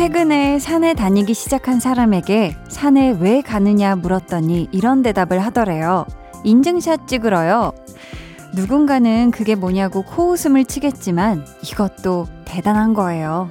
최근에 0.00 0.58
산에 0.58 0.94
다니기 0.94 1.34
시작한 1.34 1.78
사람에게 1.78 2.56
산에 2.68 3.16
왜 3.20 3.42
가느냐 3.42 3.96
물었더니 3.96 4.68
이런 4.72 5.02
대답을 5.02 5.38
하더래요. 5.38 6.06
인증샷 6.42 7.06
찍으러요. 7.06 7.72
누군가는 8.54 9.30
그게 9.30 9.54
뭐냐고 9.54 10.02
코웃음을 10.02 10.64
치겠지만 10.64 11.44
이것도 11.62 12.26
대단한 12.50 12.94
거예요. 12.94 13.48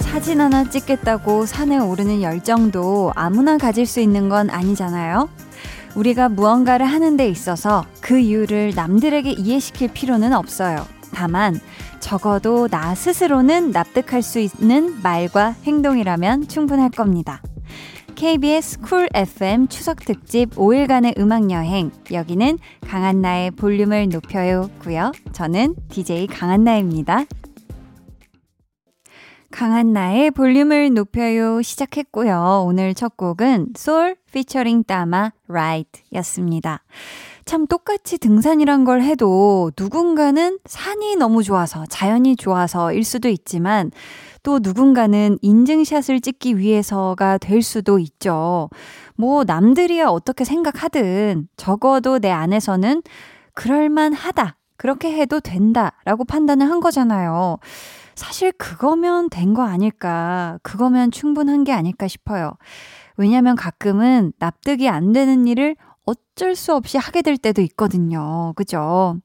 사진 0.00 0.40
하나 0.40 0.64
찍겠다고 0.64 1.44
산에 1.44 1.78
오르는 1.78 2.22
열정도 2.22 3.12
아무나 3.14 3.58
가질 3.58 3.84
수 3.84 4.00
있는 4.00 4.30
건 4.30 4.48
아니잖아요. 4.48 5.28
우리가 5.94 6.30
무언가를 6.30 6.86
하는 6.86 7.18
데 7.18 7.28
있어서 7.28 7.84
그 8.06 8.20
이유를 8.20 8.74
남들에게 8.76 9.32
이해시킬 9.32 9.92
필요는 9.92 10.32
없어요. 10.32 10.86
다만 11.12 11.58
적어도 11.98 12.68
나 12.68 12.94
스스로는 12.94 13.72
납득할 13.72 14.22
수 14.22 14.38
있는 14.38 15.02
말과 15.02 15.56
행동이라면 15.64 16.46
충분할 16.46 16.90
겁니다. 16.90 17.42
KBS 18.14 18.78
쿨 18.82 19.08
FM 19.12 19.66
추석 19.66 20.04
특집 20.04 20.50
5일간의 20.50 21.18
음악 21.18 21.50
여행. 21.50 21.90
여기는 22.12 22.58
강한나의 22.86 23.50
볼륨을 23.50 24.08
높여요고요. 24.08 25.10
저는 25.32 25.74
DJ 25.88 26.28
강한나입니다. 26.28 27.24
강한나의 29.50 30.30
볼륨을 30.30 30.94
높여요 30.94 31.60
시작했고요. 31.60 32.64
오늘 32.66 32.94
첫 32.94 33.16
곡은 33.16 33.72
쏠 33.76 34.16
피처링 34.32 34.84
따마 34.84 35.32
RIDE 35.48 36.02
였습니다. 36.14 36.84
참 37.46 37.68
똑같이 37.68 38.18
등산이란 38.18 38.84
걸 38.84 39.02
해도 39.02 39.70
누군가는 39.78 40.58
산이 40.64 41.14
너무 41.14 41.44
좋아서 41.44 41.86
자연이 41.86 42.34
좋아서일 42.34 43.04
수도 43.04 43.28
있지만 43.28 43.92
또 44.42 44.58
누군가는 44.60 45.38
인증샷을 45.40 46.20
찍기 46.20 46.58
위해서가 46.58 47.38
될 47.38 47.62
수도 47.62 48.00
있죠. 48.00 48.68
뭐 49.16 49.44
남들이야 49.44 50.08
어떻게 50.08 50.44
생각하든 50.44 51.46
적어도 51.56 52.18
내 52.18 52.32
안에서는 52.32 53.02
그럴만 53.54 54.12
하다. 54.12 54.56
그렇게 54.76 55.12
해도 55.12 55.38
된다 55.38 55.92
라고 56.04 56.24
판단을 56.24 56.68
한 56.68 56.80
거잖아요. 56.80 57.58
사실 58.16 58.50
그거면 58.52 59.30
된 59.30 59.54
거 59.54 59.62
아닐까, 59.62 60.58
그거면 60.64 61.12
충분한 61.12 61.62
게 61.62 61.72
아닐까 61.72 62.08
싶어요. 62.08 62.54
왜냐면 63.16 63.54
가끔은 63.56 64.32
납득이 64.38 64.88
안 64.88 65.12
되는 65.12 65.46
일을 65.46 65.76
어쩔 66.06 66.54
수 66.54 66.74
없이 66.74 66.98
하게 66.98 67.22
될 67.22 67.36
때도 67.36 67.62
있거든요. 67.62 68.52
그죠? 68.56 69.18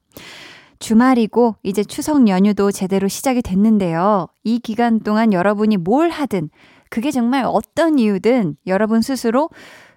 주말이고 0.78 1.56
이제 1.62 1.84
추석 1.84 2.26
연휴도 2.28 2.72
제대로 2.72 3.08
시작이 3.08 3.40
됐는데요. 3.42 4.26
이 4.42 4.58
기간 4.58 5.00
동안 5.00 5.32
여러분이 5.32 5.76
뭘 5.76 6.10
하든 6.10 6.50
그게 6.90 7.10
정말 7.10 7.44
어떤 7.46 7.98
이유든 7.98 8.56
여러분 8.66 9.00
스스로 9.00 9.48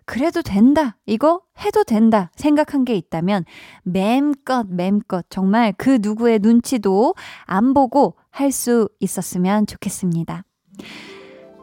그래도 0.06 0.44
된다. 0.44 0.97
이거 1.07 1.41
해도 1.59 1.84
된다. 1.84 2.31
생각한 2.35 2.85
게 2.85 2.94
있다면 2.95 3.45
맴껏 3.84 4.68
맴껏 4.69 5.25
정말 5.29 5.74
그 5.75 5.97
누구의 6.00 6.40
눈치도 6.40 7.16
안 7.45 7.74
보고 7.74 8.16
할 8.29 8.51
수 8.51 8.88
있었으면 9.00 9.66
좋겠습니다. 9.66 10.44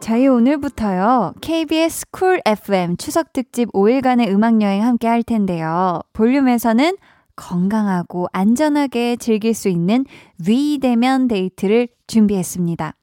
저희 0.03 0.27
오늘부터요. 0.27 1.35
KBS 1.41 2.07
Cool 2.11 2.41
FM 2.45 2.97
추석 2.97 3.33
특집 3.33 3.71
5일간의 3.71 4.31
음악 4.31 4.61
여행 4.61 4.83
함께 4.83 5.07
할 5.07 5.23
텐데요. 5.23 6.01
볼륨에서는 6.13 6.97
건강하고 7.37 8.27
안전하게 8.33 9.15
즐길 9.15 9.55
수 9.55 9.69
있는 9.69 10.05
V대면 10.45 11.29
데이트를 11.29 11.87
준비했습니다. 12.09 12.97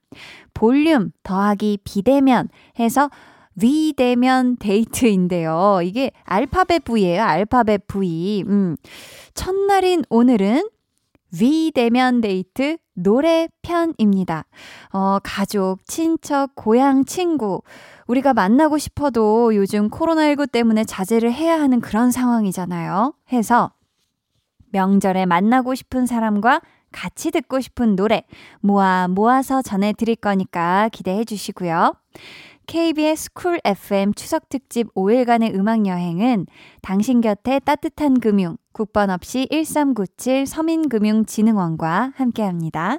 볼륨 0.52 1.12
더하기 1.22 1.78
비대면 1.84 2.50
해서 2.78 3.08
V대면 3.56 4.58
데이트인데요. 4.58 5.80
이게 5.82 6.10
알파벳 6.24 6.84
V예요. 6.84 7.22
알파벳 7.22 7.86
V. 7.86 8.44
음. 8.46 8.76
첫날인 9.32 10.02
오늘은 10.10 10.68
V대면 11.38 12.20
데이트 12.20 12.78
노래 12.94 13.48
편입니다. 13.62 14.44
어, 14.92 15.18
가족, 15.22 15.86
친척, 15.86 16.54
고향, 16.54 17.04
친구. 17.04 17.62
우리가 18.06 18.34
만나고 18.34 18.78
싶어도 18.78 19.54
요즘 19.54 19.88
코로나19 19.88 20.50
때문에 20.50 20.84
자제를 20.84 21.32
해야 21.32 21.60
하는 21.60 21.80
그런 21.80 22.10
상황이잖아요. 22.10 23.14
해서 23.32 23.72
명절에 24.72 25.26
만나고 25.26 25.74
싶은 25.74 26.06
사람과 26.06 26.60
같이 26.92 27.30
듣고 27.30 27.60
싶은 27.60 27.94
노래 27.94 28.24
모아 28.60 29.06
모아서 29.08 29.62
전해드릴 29.62 30.16
거니까 30.16 30.88
기대해 30.92 31.24
주시고요. 31.24 31.94
KBS 32.70 33.32
Cool 33.32 33.60
FM 33.64 34.14
추석 34.14 34.48
특집 34.48 34.94
5일간의 34.94 35.56
음악 35.56 35.86
여행은 35.86 36.46
당신 36.82 37.20
곁에 37.20 37.58
따뜻한 37.58 38.20
금융, 38.20 38.58
국번 38.72 39.10
없이 39.10 39.48
1397 39.50 40.46
서민금융진흥원과 40.46 42.12
함께 42.14 42.44
합니다. 42.44 42.98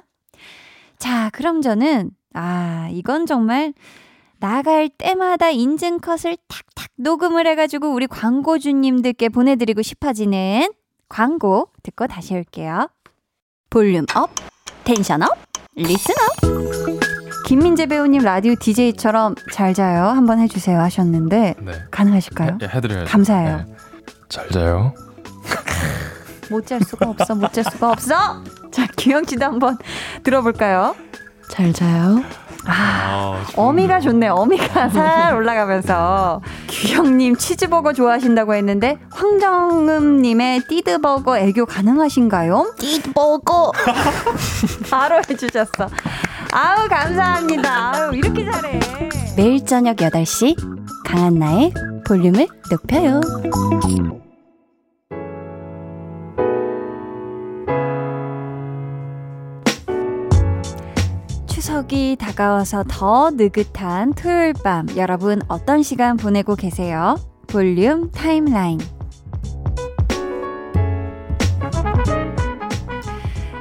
자, 0.98 1.30
그럼 1.32 1.62
저는, 1.62 2.10
아, 2.34 2.90
이건 2.92 3.24
정말 3.24 3.72
나갈 4.40 4.90
때마다 4.90 5.48
인증컷을 5.48 6.36
탁탁 6.48 6.90
녹음을 6.96 7.46
해가지고 7.46 7.94
우리 7.94 8.06
광고주님들께 8.06 9.30
보내드리고 9.30 9.80
싶어지는 9.80 10.70
광고 11.08 11.70
듣고 11.82 12.06
다시 12.08 12.34
올게요. 12.34 12.90
volume 13.70 14.04
up, 14.16 14.32
tension 14.84 15.22
up, 15.22 15.30
listen 15.76 16.14
up. 16.18 17.11
김민재 17.44 17.86
배우님 17.86 18.22
라디오 18.22 18.54
DJ처럼 18.58 19.34
잘 19.52 19.74
자요 19.74 20.04
한번 20.04 20.38
해주세요 20.40 20.78
하셨는데 20.80 21.54
네. 21.58 21.72
가능하실까요? 21.90 22.58
네, 22.58 22.68
해드려요. 22.72 23.04
감사해요. 23.06 23.56
네. 23.58 23.64
잘 24.28 24.48
자요. 24.48 24.94
못 26.50 26.66
잘 26.66 26.80
수가 26.82 27.08
없어, 27.08 27.34
못 27.34 27.52
잘 27.52 27.64
수가 27.64 27.90
없어. 27.90 28.42
자, 28.70 28.86
기영 28.96 29.24
씨도 29.24 29.44
한번 29.44 29.76
들어볼까요? 30.22 30.94
잘 31.48 31.72
자요. 31.72 32.22
아, 32.64 32.72
아 32.72 33.44
어미가 33.56 34.00
좋네. 34.00 34.28
어미가 34.28 34.88
살 34.90 35.34
올라가면서 35.34 36.40
규영님 36.68 37.36
치즈버거 37.36 37.92
좋아하신다고 37.92 38.54
했는데 38.54 38.98
황정음님의 39.10 40.62
띠드버거 40.68 41.38
애교 41.38 41.66
가능하신가요? 41.66 42.74
띠드버거 42.78 43.72
바로 44.90 45.16
해주셨어. 45.28 45.88
아우 46.54 46.86
감사합니다. 46.86 47.94
아우 47.94 48.14
이렇게 48.14 48.44
잘해. 48.44 48.80
매일 49.36 49.64
저녁 49.64 49.96
8시 49.96 50.54
강한 51.04 51.38
나의 51.38 51.72
볼륨을 52.06 52.46
높여요. 52.70 53.20
추석이 61.46 62.16
다가와서 62.18 62.84
더 62.86 63.30
느긋한 63.30 64.12
토요일 64.12 64.52
밤 64.62 64.86
여러분 64.96 65.40
어떤 65.48 65.82
시간 65.82 66.18
보내고 66.18 66.54
계세요? 66.54 67.16
볼륨 67.46 68.10
타임라인 68.10 68.78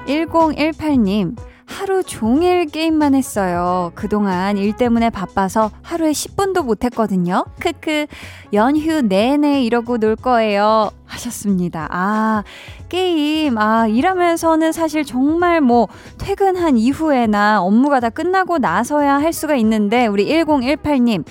1018님 0.07 1.37
하루 1.81 2.03
종일 2.03 2.67
게임만 2.67 3.15
했어요. 3.15 3.91
그동안 3.95 4.55
일 4.55 4.75
때문에 4.75 5.09
바빠서 5.09 5.71
하루에 5.81 6.11
10분도 6.11 6.63
못 6.63 6.83
했거든요. 6.83 7.43
크크, 7.59 8.05
연휴 8.53 9.01
내내 9.01 9.63
이러고 9.63 9.97
놀 9.97 10.15
거예요. 10.15 10.91
하셨습니다. 11.07 11.87
아, 11.89 12.43
게임, 12.87 13.57
아, 13.57 13.87
일하면서는 13.87 14.73
사실 14.73 15.03
정말 15.03 15.59
뭐 15.59 15.87
퇴근한 16.19 16.77
이후에나 16.77 17.63
업무가 17.63 17.99
다 17.99 18.11
끝나고 18.11 18.59
나서야 18.59 19.15
할 19.15 19.33
수가 19.33 19.55
있는데, 19.55 20.05
우리 20.05 20.27
1018님. 20.27 21.25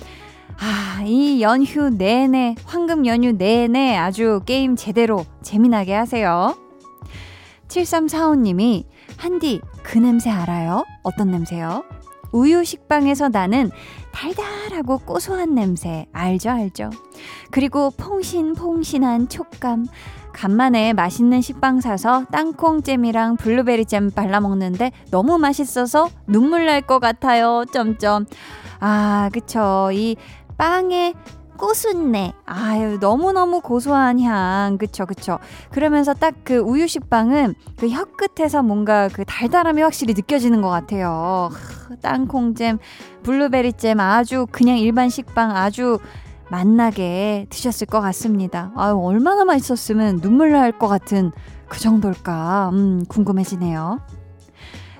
아, 0.58 1.04
이 1.04 1.42
연휴 1.42 1.90
내내, 1.90 2.56
황금 2.64 3.06
연휴 3.06 3.30
내내 3.30 3.96
아주 3.96 4.40
게임 4.44 4.74
제대로 4.74 5.24
재미나게 5.42 5.94
하세요. 5.94 6.56
7345님이 7.68 8.86
한디 9.20 9.60
그 9.82 9.98
냄새 9.98 10.30
알아요? 10.30 10.84
어떤 11.02 11.30
냄새요? 11.30 11.84
우유 12.32 12.64
식빵에서 12.64 13.28
나는 13.28 13.70
달달하고 14.12 14.98
고소한 14.98 15.54
냄새. 15.54 16.06
알죠 16.12 16.50
알죠? 16.50 16.88
그리고 17.50 17.90
퐁신퐁신한 17.90 19.28
촉감. 19.28 19.86
간만에 20.32 20.92
맛있는 20.94 21.40
식빵 21.42 21.80
사서 21.80 22.24
땅콩잼이랑 22.32 23.36
블루베리 23.36 23.84
잼 23.84 24.10
발라 24.10 24.40
먹는데 24.40 24.90
너무 25.10 25.38
맛있어서 25.38 26.08
눈물 26.26 26.64
날 26.66 26.80
것 26.82 26.98
같아요. 26.98 27.64
점점. 27.72 28.24
아 28.78 29.28
그쵸. 29.32 29.90
이 29.92 30.16
빵에 30.56 31.12
고순내. 31.60 32.32
아유, 32.46 32.96
너무너무 33.00 33.60
고소한 33.60 34.18
향. 34.20 34.78
그쵸, 34.78 35.04
그쵸. 35.06 35.38
그러면서 35.70 36.14
딱 36.14 36.34
그 36.42 36.56
우유 36.56 36.88
식빵은 36.88 37.54
그 37.76 37.86
혀 37.88 38.04
끝에서 38.06 38.62
뭔가 38.62 39.08
그 39.08 39.24
달달함이 39.26 39.82
확실히 39.82 40.14
느껴지는 40.14 40.62
것 40.62 40.70
같아요. 40.70 41.50
땅콩잼, 42.00 42.78
블루베리잼 43.22 44.00
아주 44.00 44.46
그냥 44.50 44.78
일반 44.78 45.10
식빵 45.10 45.54
아주 45.54 45.98
맛나게 46.50 47.46
드셨을 47.50 47.86
것 47.86 48.00
같습니다. 48.00 48.72
아유, 48.76 48.98
얼마나 48.98 49.44
맛있었으면 49.44 50.20
눈물 50.20 50.52
날 50.52 50.72
것 50.72 50.88
같은 50.88 51.30
그 51.68 51.78
정도일까. 51.78 52.70
음, 52.72 53.04
궁금해지네요. 53.06 54.00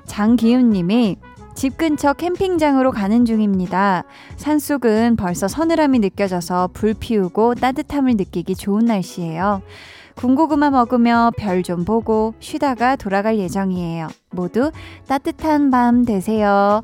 장기훈 0.04 0.70
님이 0.70 1.16
집 1.54 1.76
근처 1.76 2.12
캠핑장으로 2.14 2.90
가는 2.90 3.24
중입니다. 3.24 4.04
산속은 4.36 5.16
벌써 5.16 5.46
서늘함이 5.46 5.98
느껴져서 5.98 6.70
불 6.72 6.94
피우고 6.94 7.54
따뜻함을 7.54 8.14
느끼기 8.16 8.54
좋은 8.54 8.84
날씨예요. 8.86 9.62
군고구마 10.16 10.70
먹으며 10.70 11.32
별 11.36 11.62
좀 11.62 11.84
보고 11.84 12.34
쉬다가 12.40 12.96
돌아갈 12.96 13.38
예정이에요. 13.38 14.08
모두 14.30 14.70
따뜻한 15.06 15.70
밤 15.70 16.04
되세요. 16.04 16.82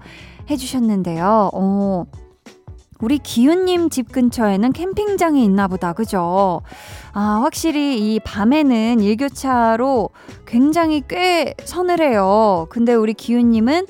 해주셨는데요. 0.51 1.51
어, 1.55 2.05
우리 3.01 3.19
기훈님 3.19 3.91
집 3.91 4.13
근처에는 4.13 4.73
캠핑장이 4.73 5.45
있나 5.45 5.69
보다. 5.69 5.93
그죠? 5.93 6.63
아, 7.13 7.41
확실히 7.43 8.15
이 8.15 8.21
밤에는 8.21 9.01
일교차로 9.01 10.11
굉장히 10.47 11.03
꽤 11.09 11.55
서늘해요. 11.65 12.67
근데 12.71 12.95
우리 12.95 13.13
기훈님은 13.15 13.87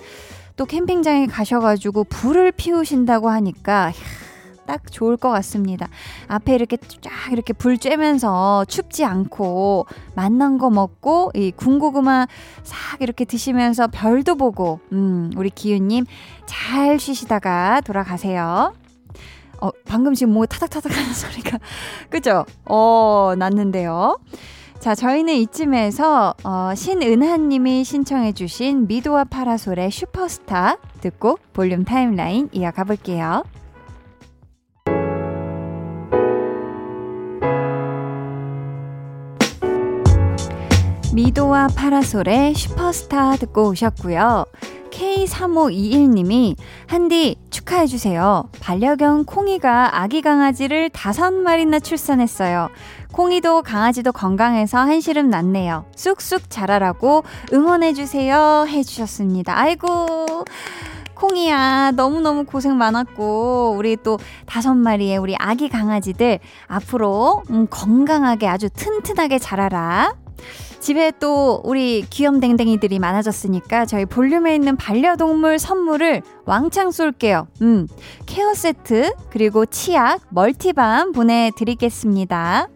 또 0.56 0.64
캠핑장에 0.64 1.26
가셔가지고 1.26 2.04
불을 2.04 2.52
피우신다고 2.52 3.28
하니까 3.28 3.92
딱 4.66 4.90
좋을 4.90 5.16
것 5.16 5.30
같습니다. 5.30 5.88
앞에 6.28 6.54
이렇게 6.54 6.76
쫙 6.76 7.10
이렇게 7.30 7.52
불 7.52 7.76
쬐면서 7.76 8.68
춥지 8.68 9.04
않고 9.04 9.86
맛난 10.14 10.58
거 10.58 10.70
먹고 10.70 11.30
이 11.34 11.52
군고구마 11.52 12.26
싹 12.64 13.00
이렇게 13.00 13.24
드시면서 13.24 13.86
별도 13.86 14.34
보고 14.34 14.80
음 14.92 15.30
우리 15.36 15.50
기윤님 15.50 16.04
잘 16.46 16.98
쉬시다가 16.98 17.80
돌아가세요. 17.82 18.74
어 19.60 19.70
방금 19.86 20.14
지금 20.14 20.34
뭐 20.34 20.46
타닥타닥 20.46 20.92
하는 20.92 21.12
소리가 21.14 21.58
그죠? 22.10 22.44
어 22.64 23.34
났는데요. 23.38 24.18
자, 24.86 24.94
저희는 24.94 25.34
이쯤에서 25.34 26.34
어, 26.44 26.72
신은하님이 26.72 27.82
신청해주신 27.82 28.86
미도와 28.86 29.24
파라솔의 29.24 29.90
슈퍼스타 29.90 30.78
듣고 31.00 31.40
볼륨 31.52 31.84
타임라인 31.84 32.48
이어가 32.52 32.84
볼게요. 32.84 33.42
미도와 41.12 41.66
파라솔의 41.74 42.54
슈퍼스타 42.54 43.38
듣고 43.38 43.70
오셨고요. 43.70 44.44
K3521님이 44.96 46.56
한디 46.86 47.36
축하해주세요. 47.50 48.48
반려견 48.60 49.26
콩이가 49.26 50.00
아기 50.00 50.22
강아지를 50.22 50.88
다섯 50.90 51.32
마리나 51.32 51.78
출산했어요. 51.78 52.70
콩이도 53.12 53.62
강아지도 53.62 54.12
건강해서 54.12 54.78
한시름 54.78 55.28
났네요. 55.28 55.84
쑥쑥 55.94 56.48
자라라고 56.48 57.24
응원해주세요. 57.52 58.66
해주셨습니다. 58.68 59.58
아이고. 59.58 60.44
콩이야, 61.14 61.92
너무너무 61.92 62.44
고생 62.44 62.76
많았고, 62.76 63.74
우리 63.78 63.96
또 63.96 64.18
다섯 64.44 64.74
마리의 64.74 65.16
우리 65.16 65.34
아기 65.38 65.70
강아지들 65.70 66.40
앞으로 66.68 67.42
음, 67.48 67.66
건강하게 67.70 68.46
아주 68.48 68.68
튼튼하게 68.68 69.38
자라라. 69.38 70.14
집에 70.80 71.12
또 71.18 71.60
우리 71.64 72.02
귀염댕댕이들이 72.08 72.98
많아졌으니까 72.98 73.86
저희 73.86 74.04
볼륨에 74.04 74.54
있는 74.54 74.76
반려동물 74.76 75.58
선물을 75.58 76.22
왕창 76.44 76.90
쏠게요. 76.90 77.48
음, 77.62 77.88
케어 78.26 78.54
세트, 78.54 79.12
그리고 79.30 79.66
치약, 79.66 80.20
멀티밤 80.30 81.12
보내드리겠습니다. 81.12 82.68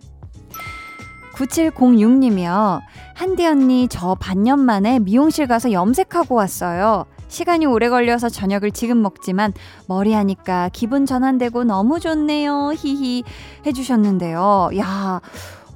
9706님이요. 1.35 2.81
한디 3.15 3.47
언니, 3.47 3.89
저 3.89 4.15
반년 4.15 4.61
만에 4.61 4.99
미용실 4.99 5.47
가서 5.47 5.73
염색하고 5.73 6.35
왔어요. 6.35 7.07
시간이 7.29 7.65
오래 7.65 7.89
걸려서 7.89 8.29
저녁을 8.29 8.73
지금 8.73 9.03
먹지만 9.03 9.53
머리 9.87 10.13
하니까 10.13 10.69
기분 10.73 11.07
전환되고 11.07 11.65
너무 11.65 12.01
좋네요. 12.01 12.73
히히 12.77 13.23
해주셨는데요. 13.65 14.71
야, 14.79 15.21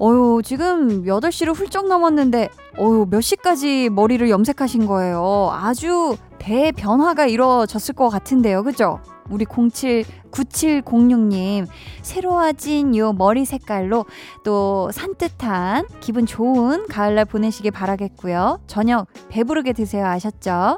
어유 0.01 0.41
지금 0.43 1.03
8시를 1.05 1.55
훌쩍 1.55 1.87
넘었는데, 1.87 2.49
어유 2.77 3.07
몇 3.09 3.21
시까지 3.21 3.89
머리를 3.89 4.29
염색하신 4.29 4.87
거예요? 4.87 5.49
아주 5.53 6.17
대변화가 6.39 7.27
이루어졌을 7.27 7.95
것 7.95 8.09
같은데요. 8.09 8.63
그죠? 8.63 8.99
우리 9.29 9.45
07, 9.45 10.03
9706님, 10.31 11.65
새로워진 12.01 12.95
요 12.95 13.13
머리 13.13 13.45
색깔로 13.45 14.05
또 14.43 14.91
산뜻한 14.91 15.87
기분 15.99 16.25
좋은 16.25 16.85
가을날 16.87 17.25
보내시길 17.25 17.71
바라겠고요. 17.71 18.59
저녁 18.67 19.07
배부르게 19.29 19.73
드세요. 19.73 20.05
아셨죠? 20.05 20.77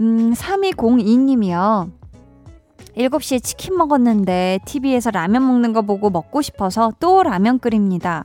음, 0.00 0.32
3202님이요. 0.32 1.99
7시에 3.08 3.42
치킨 3.42 3.76
먹었는데 3.76 4.60
TV에서 4.64 5.10
라면 5.10 5.46
먹는 5.46 5.72
거 5.72 5.82
보고 5.82 6.10
먹고 6.10 6.42
싶어서 6.42 6.92
또 7.00 7.22
라면 7.22 7.58
끓입니다. 7.58 8.24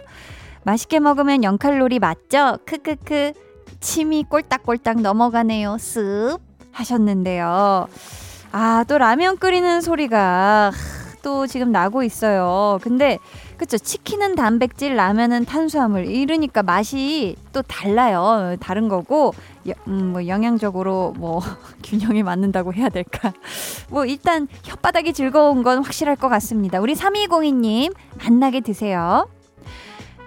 맛있게 0.64 1.00
먹으면 1.00 1.42
0칼로리 1.42 2.00
맞죠? 2.00 2.58
크크크. 2.66 3.34
침이 3.80 4.24
꼴딱꼴딱 4.24 5.02
넘어가네요. 5.02 5.78
습 5.78 6.40
하셨는데요. 6.72 7.88
아, 8.52 8.84
또 8.88 8.98
라면 8.98 9.38
끓이는 9.38 9.82
소리가 9.82 10.72
또 11.22 11.48
지금 11.48 11.72
나고 11.72 12.04
있어요. 12.04 12.80
근데 12.82 13.20
그쵸 13.58 13.78
치킨은 13.78 14.36
단백질, 14.36 14.96
라면은 14.96 15.46
탄수화물 15.46 16.06
이러니까 16.06 16.64
맛이 16.64 17.36
또 17.54 17.62
달라요. 17.62 18.56
다른 18.60 18.90
거고 18.90 19.34
여, 19.68 19.74
음, 19.88 20.12
뭐 20.12 20.28
영양적으로 20.28 21.14
뭐 21.18 21.42
균형이 21.84 22.24
맞는다고 22.24 22.74
해야 22.74 22.90
될까? 22.90 23.34
뭐 23.90 24.06
일단 24.06 24.48
혓바닥이 24.64 25.14
즐거운 25.14 25.64
건 25.64 25.84
확실할 25.84 26.16
것 26.16 26.30
같습니다. 26.30 26.80
우리 26.80 26.94
3202님 26.94 27.94
맛나게 28.24 28.60
드세요. 28.60 29.28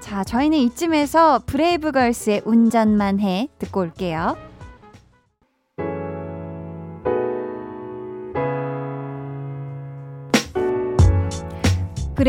자, 0.00 0.24
저희는 0.24 0.56
이쯤에서 0.58 1.42
브레이브걸스의 1.44 2.42
운전만 2.46 3.20
해 3.20 3.48
듣고 3.58 3.80
올게요. 3.80 4.47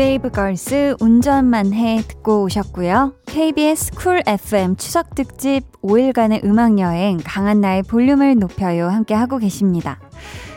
브레이브걸스 0.00 0.96
운전만 0.98 1.74
해 1.74 2.00
듣고 2.08 2.44
오셨고요. 2.44 3.16
KBS 3.26 3.92
Cool 3.92 4.22
FM 4.26 4.76
추석 4.76 5.14
특집 5.14 5.60
5일간의 5.82 6.42
음악 6.42 6.78
여행 6.78 7.18
강한나의 7.22 7.82
볼륨을 7.82 8.38
높여요 8.38 8.88
함께 8.88 9.12
하고 9.12 9.36
계십니다. 9.36 10.00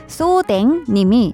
소댕 0.08 0.86
님이 0.88 1.34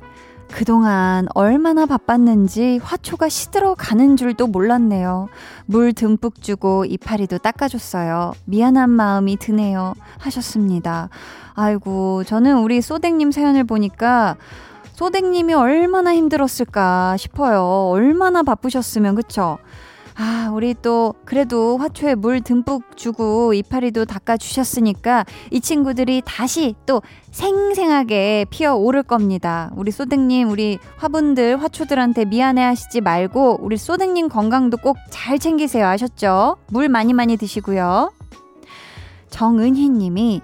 그동안 0.51 1.27
얼마나 1.35 1.85
바빴는지 1.85 2.79
화초가 2.81 3.29
시들어 3.29 3.75
가는 3.75 4.17
줄도 4.17 4.47
몰랐네요. 4.47 5.27
물 5.67 5.93
듬뿍 5.93 6.41
주고 6.41 6.85
이파리도 6.85 7.37
닦아줬어요. 7.37 8.33
미안한 8.45 8.89
마음이 8.89 9.37
드네요. 9.37 9.93
하셨습니다. 10.17 11.09
아이고, 11.53 12.23
저는 12.23 12.57
우리 12.57 12.81
소댕님 12.81 13.31
사연을 13.31 13.65
보니까 13.65 14.37
소댕님이 14.99 15.53
얼마나 15.53 16.13
힘들었을까 16.13 17.15
싶어요. 17.15 17.89
얼마나 17.89 18.43
바쁘셨으면, 18.43 19.15
그쵸? 19.15 19.57
아, 20.17 20.49
우리 20.53 20.75
또, 20.81 21.13
그래도 21.23 21.77
화초에 21.77 22.15
물 22.15 22.41
듬뿍 22.41 22.97
주고 22.97 23.53
이파리도 23.53 24.03
닦아 24.03 24.35
주셨으니까 24.35 25.23
이 25.51 25.61
친구들이 25.61 26.21
다시 26.25 26.75
또 26.85 27.01
생생하게 27.31 28.47
피어 28.49 28.75
오를 28.75 29.01
겁니다. 29.01 29.71
우리 29.77 29.91
소댕님, 29.91 30.49
우리 30.49 30.79
화분들, 30.97 31.63
화초들한테 31.63 32.25
미안해 32.25 32.61
하시지 32.61 32.99
말고 32.99 33.59
우리 33.61 33.77
소댕님 33.77 34.27
건강도 34.27 34.75
꼭 34.75 34.97
잘 35.09 35.39
챙기세요. 35.39 35.87
아셨죠? 35.87 36.57
물 36.67 36.89
많이 36.89 37.13
많이 37.13 37.37
드시고요. 37.37 38.11
정은희 39.29 39.87
님이 39.91 40.41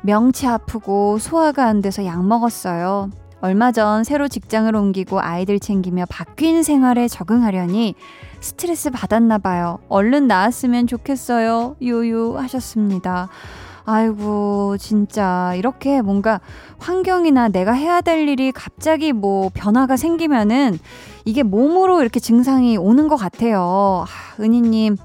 명치 0.00 0.46
아프고 0.46 1.18
소화가 1.18 1.66
안 1.66 1.82
돼서 1.82 2.06
약 2.06 2.24
먹었어요. 2.24 3.10
얼마 3.42 3.72
전 3.72 4.04
새로 4.04 4.28
직장을 4.28 4.74
옮기고 4.74 5.20
아이들 5.20 5.58
챙기며 5.58 6.04
바뀐 6.08 6.62
생활에 6.62 7.08
적응하려니 7.08 7.96
스트레스 8.38 8.88
받았나 8.90 9.38
봐요. 9.38 9.80
얼른 9.88 10.28
나았으면 10.28 10.86
좋겠어요. 10.86 11.74
요요 11.82 12.38
하셨습니다. 12.38 13.28
아이고, 13.84 14.76
진짜, 14.78 15.54
이렇게 15.56 16.02
뭔가 16.02 16.40
환경이나 16.78 17.48
내가 17.48 17.72
해야 17.72 18.00
될 18.00 18.28
일이 18.28 18.52
갑자기 18.52 19.12
뭐 19.12 19.50
변화가 19.52 19.96
생기면은 19.96 20.78
이게 21.24 21.42
몸으로 21.42 22.00
이렇게 22.00 22.20
증상이 22.20 22.76
오는 22.76 23.08
것 23.08 23.16
같아요. 23.16 24.04
하, 24.06 24.40
은희님, 24.40 24.98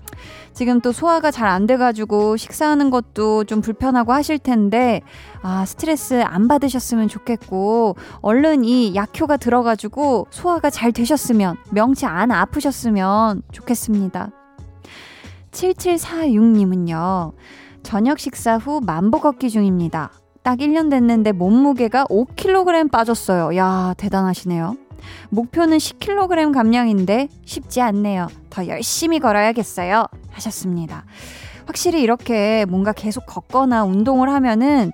지금 0.57 0.81
또 0.81 0.91
소화가 0.91 1.29
잘 1.29 1.47
안 1.47 1.67
돼가지고 1.67 2.35
식사하는 2.35 2.89
것도 2.89 3.43
좀 3.43 3.61
불편하고 3.61 4.11
하실 4.11 4.39
텐데, 4.39 5.01
아, 5.43 5.65
스트레스 5.65 6.23
안 6.23 6.47
받으셨으면 6.47 7.07
좋겠고, 7.09 7.95
얼른 8.21 8.65
이 8.65 8.95
약효가 8.95 9.37
들어가지고 9.37 10.25
소화가 10.31 10.71
잘 10.71 10.91
되셨으면, 10.91 11.57
명치 11.69 12.07
안 12.07 12.31
아프셨으면 12.31 13.43
좋겠습니다. 13.51 14.31
7746님은요, 15.51 17.33
저녁 17.83 18.17
식사 18.17 18.57
후 18.57 18.81
만보 18.83 19.19
걷기 19.19 19.51
중입니다. 19.51 20.11
딱 20.41 20.57
1년 20.57 20.89
됐는데 20.89 21.33
몸무게가 21.33 22.05
5kg 22.05 22.89
빠졌어요. 22.91 23.55
야, 23.57 23.93
대단하시네요. 23.97 24.86
목표는 25.29 25.77
10kg 25.77 26.53
감량인데 26.53 27.29
쉽지 27.45 27.81
않네요. 27.81 28.27
더 28.49 28.67
열심히 28.67 29.19
걸어야겠어요. 29.19 30.05
하셨습니다. 30.31 31.05
확실히 31.65 32.01
이렇게 32.01 32.65
뭔가 32.65 32.93
계속 32.93 33.25
걷거나 33.25 33.83
운동을 33.83 34.29
하면은 34.29 34.91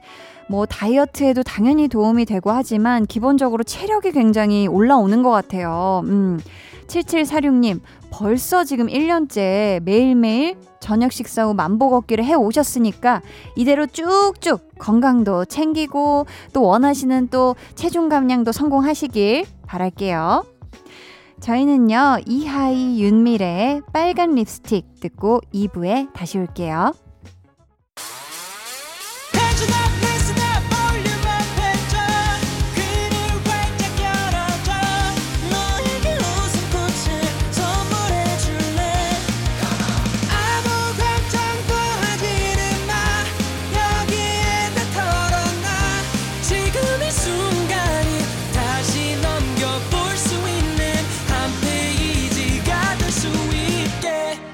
뭐 0.49 0.65
다이어트에도 0.65 1.43
당연히 1.43 1.87
도움이 1.87 2.25
되고 2.25 2.51
하지만 2.51 3.05
기본적으로 3.05 3.63
체력이 3.63 4.11
굉장히 4.11 4.67
올라오는 4.67 5.23
것 5.23 5.29
같아요. 5.29 6.01
음. 6.05 6.39
7746님, 6.87 7.79
벌써 8.11 8.63
지금 8.63 8.87
1년째 8.87 9.81
매일매일 9.83 10.55
저녁 10.79 11.11
식사 11.11 11.45
후 11.45 11.53
만보 11.53 11.89
걷기를 11.89 12.23
해 12.25 12.33
오셨으니까 12.33 13.21
이대로 13.55 13.87
쭉쭉 13.87 14.77
건강도 14.77 15.45
챙기고 15.45 16.25
또 16.53 16.61
원하시는 16.63 17.29
또 17.29 17.55
체중 17.75 18.09
감량도 18.09 18.51
성공하시길 18.51 19.45
바랄게요. 19.65 20.45
저희는요, 21.39 22.19
이하이 22.25 23.01
윤미래의 23.01 23.81
빨간 23.91 24.35
립스틱 24.35 24.99
듣고 25.01 25.41
2부에 25.53 26.13
다시 26.13 26.37
올게요. 26.37 26.93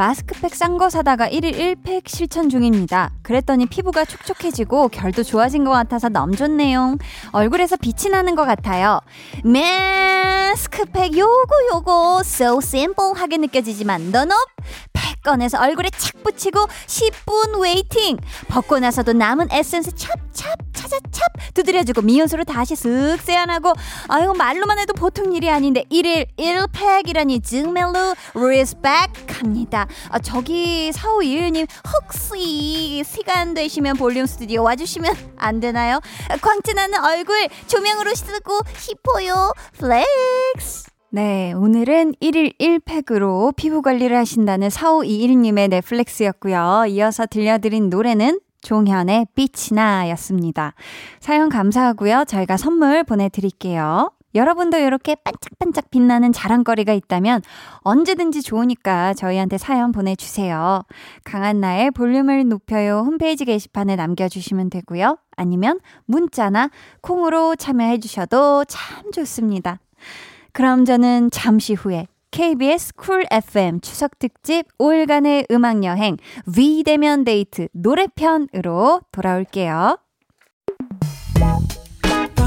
마스크팩 0.00 0.54
싼 0.54 0.78
거 0.78 0.88
사다가 0.88 1.28
1일 1.28 1.76
1팩 1.84 2.08
실천 2.08 2.48
중입니다. 2.48 3.10
그랬더니 3.22 3.66
피부가 3.66 4.06
촉촉해지고 4.06 4.88
결도 4.88 5.22
좋아진 5.22 5.62
것 5.62 5.72
같아서 5.72 6.08
너무 6.08 6.36
좋네요. 6.36 6.96
얼굴에서 7.32 7.76
빛이 7.76 8.10
나는 8.10 8.34
것 8.34 8.46
같아요. 8.46 9.00
마스크팩 9.44 11.18
요거 11.18 11.54
요거 11.74 12.22
so 12.24 12.60
simple하게 12.62 13.36
느껴지지만 13.36 14.10
no 14.10 14.22
no 14.22 14.34
팩 14.94 15.22
꺼내서 15.22 15.60
얼굴에 15.60 15.90
착 15.90 16.22
붙이고 16.22 16.66
10분 16.86 17.60
waiting 17.60 18.16
벗고 18.48 18.78
나서도 18.78 19.12
남은 19.12 19.48
에센스 19.50 19.94
찹찹 19.94 20.54
차자찹 20.72 21.28
두드려주고 21.54 22.02
미온수로 22.02 22.44
다시 22.44 22.74
쓱 22.74 23.20
세안하고 23.20 23.72
아유 24.08 24.32
말로만 24.32 24.78
해도 24.78 24.94
보통 24.94 25.32
일이 25.34 25.50
아닌데 25.50 25.84
1일 25.90 26.26
1팩이라니 26.38 27.44
정말로 27.44 28.14
respect합니다 28.34 29.86
아, 30.08 30.18
저기 30.18 30.92
사오이일님 30.92 31.66
혹시 31.92 33.02
시간 33.04 33.54
되시면 33.54 33.96
볼륨 33.96 34.26
스튜디오 34.26 34.62
와주시면 34.62 35.14
안 35.36 35.60
되나요? 35.60 36.00
광채나는 36.40 37.04
얼굴 37.04 37.48
조명으로 37.66 38.14
쓰고 38.14 38.60
싶어요 38.76 39.52
flex 39.78 40.90
네, 41.12 41.52
오늘은 41.52 42.14
1일 42.22 42.56
1팩으로 42.58 43.56
피부 43.56 43.82
관리를 43.82 44.16
하신다는 44.16 44.68
4521님의 44.68 45.68
네 45.68 45.82
flex였고요. 45.82 46.84
이어서 46.90 47.26
들려드린 47.26 47.90
노래는 47.90 48.38
종현의 48.62 49.26
빛이나 49.34 50.08
였습니다. 50.10 50.74
사연 51.18 51.48
감사하고요. 51.48 52.26
저희가 52.28 52.56
선물 52.56 53.02
보내드릴게요. 53.02 54.12
여러분도 54.34 54.78
이렇게 54.78 55.14
반짝반짝 55.16 55.90
빛나는 55.90 56.32
자랑거리가 56.32 56.92
있다면 56.92 57.42
언제든지 57.78 58.42
좋으니까 58.42 59.14
저희한테 59.14 59.58
사연 59.58 59.92
보내주세요. 59.92 60.82
강한나의 61.24 61.90
볼륨을 61.90 62.48
높여요 62.48 63.00
홈페이지 63.00 63.44
게시판에 63.44 63.96
남겨주시면 63.96 64.70
되고요. 64.70 65.18
아니면 65.36 65.80
문자나 66.06 66.70
콩으로 67.00 67.56
참여해주셔도 67.56 68.64
참 68.66 69.12
좋습니다. 69.12 69.80
그럼 70.52 70.84
저는 70.84 71.30
잠시 71.30 71.74
후에 71.74 72.06
KBS 72.30 72.94
Cool 72.94 73.26
FM 73.30 73.80
추석 73.80 74.18
특집 74.18 74.66
5일간의 74.78 75.50
음악 75.50 75.82
여행 75.84 76.16
V대면 76.56 77.24
데이트 77.24 77.68
노래편으로 77.72 79.00
돌아올게요. 79.10 79.98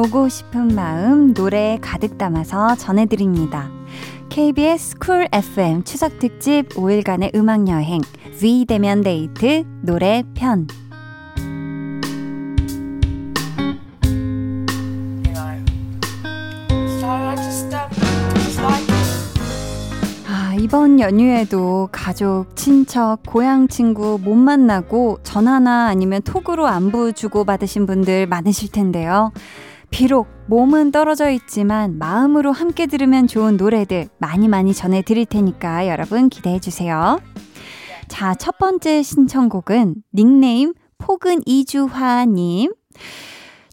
보고 0.00 0.30
싶은 0.30 0.74
마음 0.74 1.34
노래에 1.34 1.78
가득 1.78 2.16
담아서 2.16 2.74
전해드립니다. 2.76 3.70
KBS 4.30 4.96
Cool 4.98 5.28
FM 5.30 5.84
추석 5.84 6.18
특집 6.18 6.70
5일간의 6.70 7.34
음악 7.34 7.68
여행 7.68 8.00
V대면 8.42 9.02
데이트 9.02 9.64
노래 9.82 10.22
편 10.34 10.66
이번 20.70 21.00
연휴에도 21.00 21.88
가족, 21.90 22.54
친척, 22.54 23.24
고향 23.26 23.66
친구 23.66 24.20
못 24.22 24.36
만나고 24.36 25.18
전화나 25.24 25.88
아니면 25.88 26.22
톡으로 26.22 26.68
안부 26.68 27.12
주고 27.12 27.44
받으신 27.44 27.86
분들 27.86 28.28
많으실 28.28 28.70
텐데요. 28.70 29.32
비록 29.90 30.28
몸은 30.46 30.92
떨어져 30.92 31.28
있지만 31.30 31.98
마음으로 31.98 32.52
함께 32.52 32.86
들으면 32.86 33.26
좋은 33.26 33.56
노래들 33.56 34.10
많이 34.18 34.46
많이 34.46 34.72
전해 34.72 35.02
드릴 35.02 35.26
테니까 35.26 35.88
여러분 35.88 36.28
기대해 36.28 36.60
주세요. 36.60 37.18
자, 38.06 38.36
첫 38.36 38.56
번째 38.58 39.02
신청곡은 39.02 39.96
닉네임 40.14 40.74
포근 40.98 41.40
이주화님. 41.46 42.72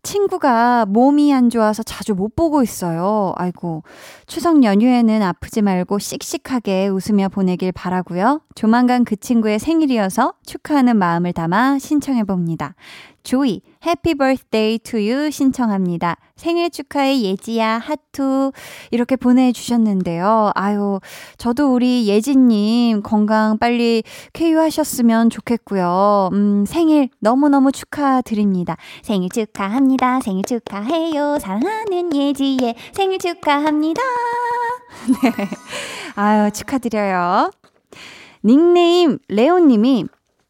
친구가 0.07 0.85
몸이 0.85 1.33
안 1.33 1.49
좋아서 1.49 1.83
자주 1.83 2.15
못 2.15 2.33
보고 2.33 2.63
있어요. 2.63 3.33
아이고. 3.35 3.83
추석 4.25 4.63
연휴에는 4.63 5.21
아프지 5.21 5.61
말고 5.61 5.99
씩씩하게 5.99 6.87
웃으며 6.87 7.27
보내길 7.27 7.73
바라고요. 7.73 8.39
조만간 8.55 9.03
그 9.03 9.17
친구의 9.17 9.59
생일이어서 9.59 10.35
축하하는 10.45 10.95
마음을 10.95 11.33
담아 11.33 11.79
신청해 11.79 12.23
봅니다. 12.23 12.75
조이, 13.23 13.61
해피 13.85 14.15
birthday 14.15 14.79
to 14.79 14.97
you 14.97 15.29
신청합니다. 15.29 16.15
생일 16.37 16.69
축하해 16.69 17.21
예지야 17.21 17.79
하투 17.79 18.51
이렇게 18.91 19.15
보내주셨는데요. 19.15 20.51
아유, 20.55 20.99
저도 21.37 21.73
우리 21.73 22.07
예지님 22.07 23.01
건강 23.01 23.57
빨리 23.57 24.03
쾌유하셨으면 24.33 25.29
좋겠고요. 25.29 26.29
음, 26.33 26.65
생일 26.65 27.09
너무너무 27.19 27.71
축하드립니다. 27.71 28.77
생일 29.01 29.29
축하합니다. 29.29 30.21
생일 30.21 30.43
축하해요. 30.45 31.39
사랑하는 31.39 32.15
예지의 32.15 32.75
생일 32.93 33.19
축하합니다. 33.19 34.01
네. 35.23 35.49
아유, 36.15 36.51
축하드려요. 36.51 37.51
닉네임 38.45 39.17
레오님이 39.27 40.05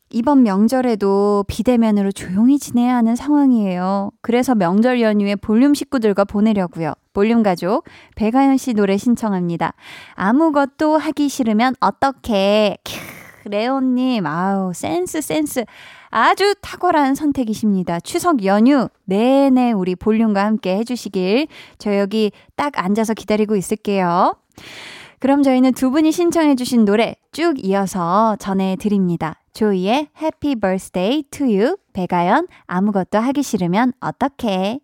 이번 0.09 0.43
명절에도 0.43 1.45
비대면으로 1.47 2.11
조용히 2.11 2.59
지내야 2.59 2.95
하는 2.95 3.15
상황이에요. 3.15 4.11
그래서 4.21 4.55
명절 4.55 5.01
연휴에 5.01 5.35
볼륨 5.35 5.73
식구들과 5.73 6.23
보내려고요. 6.23 6.93
볼륨 7.13 7.43
가족 7.43 7.83
배가연 8.15 8.57
씨 8.57 8.73
노래 8.73 8.97
신청합니다. 8.97 9.73
아무것도 10.13 10.97
하기 10.97 11.29
싫으면 11.29 11.75
어떻게? 11.79 12.77
레오님, 13.45 14.25
아우 14.25 14.73
센스 14.73 15.21
센스 15.21 15.65
아주 16.09 16.55
탁월한 16.61 17.15
선택이십니다. 17.15 17.99
추석 17.99 18.45
연휴 18.45 18.89
내내 19.05 19.71
우리 19.71 19.95
볼륨과 19.95 20.45
함께 20.45 20.77
해 20.77 20.83
주시길 20.83 21.47
저 21.77 21.97
여기 21.97 22.31
딱 22.55 22.73
앉아서 22.75 23.13
기다리고 23.13 23.55
있을게요. 23.55 24.35
그럼 25.19 25.41
저희는 25.41 25.73
두 25.73 25.89
분이 25.89 26.11
신청해주신 26.11 26.85
노래 26.85 27.15
쭉 27.31 27.55
이어서 27.63 28.35
전해드립니다. 28.39 29.39
조이의 29.53 30.09
Happy 30.21 30.55
Birthday 30.55 31.23
to 31.31 31.47
You, 31.47 31.77
배가연 31.93 32.47
아무것도 32.67 33.17
하기 33.17 33.41
싫으면 33.41 33.93
어떡해? 33.99 34.79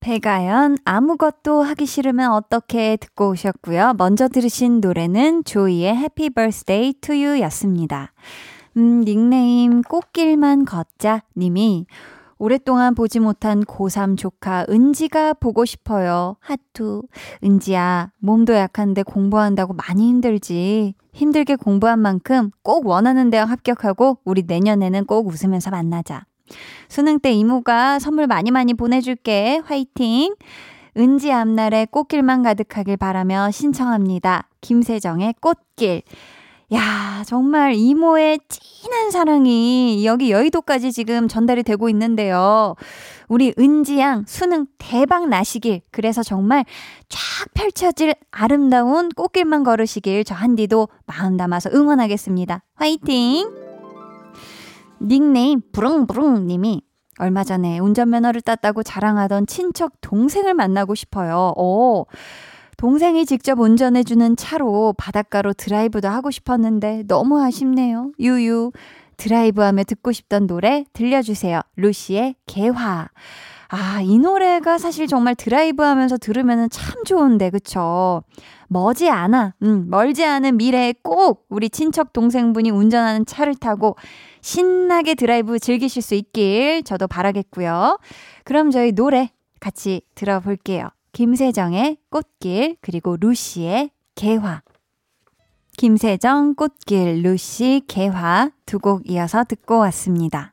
배가연 0.00 0.78
아무것도 0.84 1.62
하기 1.62 1.86
싫으면 1.86 2.32
어떻게 2.32 2.96
듣고 2.96 3.30
오셨고요. 3.30 3.94
먼저 3.98 4.28
들으신 4.28 4.80
노래는 4.80 5.44
조이의 5.44 5.96
Happy 5.96 6.30
Birthday 6.30 6.94
to 6.94 7.14
You 7.14 7.40
였습니다. 7.42 8.12
음, 8.76 9.02
닉네임 9.04 9.82
꽃길만 9.82 10.64
걷자 10.64 11.22
님이 11.36 11.86
오랫동안 12.42 12.96
보지 12.96 13.20
못한 13.20 13.60
고3 13.62 14.18
조카 14.18 14.66
은지가 14.68 15.34
보고 15.34 15.64
싶어요. 15.64 16.34
하투. 16.40 17.04
은지야, 17.44 18.10
몸도 18.18 18.54
약한데 18.54 19.04
공부한다고 19.04 19.74
많이 19.74 20.08
힘들지. 20.08 20.96
힘들게 21.12 21.54
공부한 21.54 22.00
만큼 22.00 22.50
꼭 22.64 22.88
원하는 22.88 23.30
대학 23.30 23.48
합격하고 23.48 24.18
우리 24.24 24.42
내년에는 24.44 25.04
꼭 25.04 25.28
웃으면서 25.28 25.70
만나자. 25.70 26.24
수능 26.88 27.20
때 27.20 27.30
이모가 27.30 28.00
선물 28.00 28.26
많이 28.26 28.50
많이 28.50 28.74
보내줄게. 28.74 29.62
화이팅! 29.64 30.34
은지 30.96 31.30
앞날에 31.30 31.86
꽃길만 31.92 32.42
가득하길 32.42 32.96
바라며 32.96 33.52
신청합니다. 33.52 34.48
김세정의 34.60 35.36
꽃길. 35.40 36.02
야, 36.72 37.22
정말 37.26 37.74
이모의 37.74 38.40
진한 38.48 39.10
사랑이 39.10 40.06
여기 40.06 40.30
여의도까지 40.30 40.90
지금 40.92 41.28
전달이 41.28 41.64
되고 41.64 41.88
있는데요. 41.90 42.74
우리 43.28 43.52
은지양 43.58 44.24
수능 44.26 44.66
대박 44.78 45.28
나시길. 45.28 45.82
그래서 45.90 46.22
정말 46.22 46.64
쫙 47.08 47.20
펼쳐질 47.52 48.14
아름다운 48.30 49.10
꽃길만 49.10 49.64
걸으시길 49.64 50.24
저 50.24 50.34
한디도 50.34 50.88
마음 51.06 51.36
담아서 51.36 51.70
응원하겠습니다. 51.74 52.62
화이팅! 52.74 53.50
닉네임 55.00 55.60
부릉부릉 55.72 56.46
님이 56.46 56.82
얼마 57.18 57.44
전에 57.44 57.78
운전면허를 57.80 58.40
땄다고 58.40 58.82
자랑하던 58.82 59.46
친척 59.46 59.92
동생을 60.00 60.54
만나고 60.54 60.94
싶어요. 60.94 61.52
오. 61.56 62.06
동생이 62.82 63.26
직접 63.26 63.60
운전해주는 63.60 64.34
차로 64.34 64.96
바닷가로 64.98 65.52
드라이브도 65.52 66.08
하고 66.08 66.32
싶었는데 66.32 67.04
너무 67.06 67.40
아쉽네요. 67.40 68.10
유유. 68.18 68.72
드라이브 69.16 69.62
하며 69.62 69.84
듣고 69.84 70.10
싶던 70.10 70.48
노래 70.48 70.84
들려주세요. 70.92 71.60
루시의 71.76 72.34
개화. 72.46 73.08
아, 73.68 74.00
이 74.02 74.18
노래가 74.18 74.78
사실 74.78 75.06
정말 75.06 75.36
드라이브 75.36 75.84
하면서 75.84 76.16
들으면 76.16 76.68
참 76.70 77.04
좋은데, 77.04 77.50
그쵸? 77.50 78.24
머지 78.66 79.08
않아, 79.08 79.54
음, 79.62 79.88
멀지 79.88 80.24
않은 80.24 80.56
미래에 80.56 80.94
꼭 81.04 81.46
우리 81.50 81.70
친척 81.70 82.12
동생분이 82.12 82.70
운전하는 82.70 83.24
차를 83.24 83.54
타고 83.54 83.94
신나게 84.40 85.14
드라이브 85.14 85.60
즐기실 85.60 86.02
수 86.02 86.16
있길 86.16 86.82
저도 86.82 87.06
바라겠고요. 87.06 88.00
그럼 88.42 88.72
저희 88.72 88.90
노래 88.90 89.30
같이 89.60 90.02
들어볼게요. 90.16 90.88
김세정의 91.12 91.98
꽃길, 92.10 92.76
그리고 92.80 93.16
루시의 93.18 93.90
개화. 94.14 94.62
김세정, 95.76 96.54
꽃길, 96.54 97.22
루시, 97.22 97.82
개화 97.86 98.50
두 98.66 98.78
곡 98.78 99.08
이어서 99.10 99.44
듣고 99.44 99.78
왔습니다. 99.78 100.52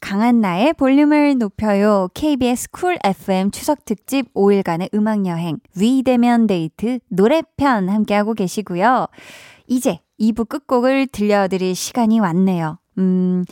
강한나의 0.00 0.72
볼륨을 0.74 1.38
높여요. 1.38 2.08
KBS 2.14 2.70
쿨 2.70 2.98
FM 3.04 3.50
추석 3.50 3.84
특집 3.84 4.32
5일간의 4.34 4.92
음악 4.94 5.26
여행 5.26 5.58
비대면 5.76 6.46
데이트 6.48 6.98
노래편 7.08 7.88
함께하고 7.88 8.34
계시고요. 8.34 9.06
이제 9.68 10.00
2부 10.18 10.48
끝곡을 10.48 11.06
들려드릴 11.06 11.74
시간이 11.76 12.18
왔네요. 12.20 12.78
음, 12.98 13.44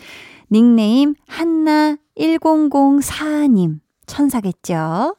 닉네임 0.50 1.14
한나1004님. 1.28 3.78
천사겠죠? 4.06 5.14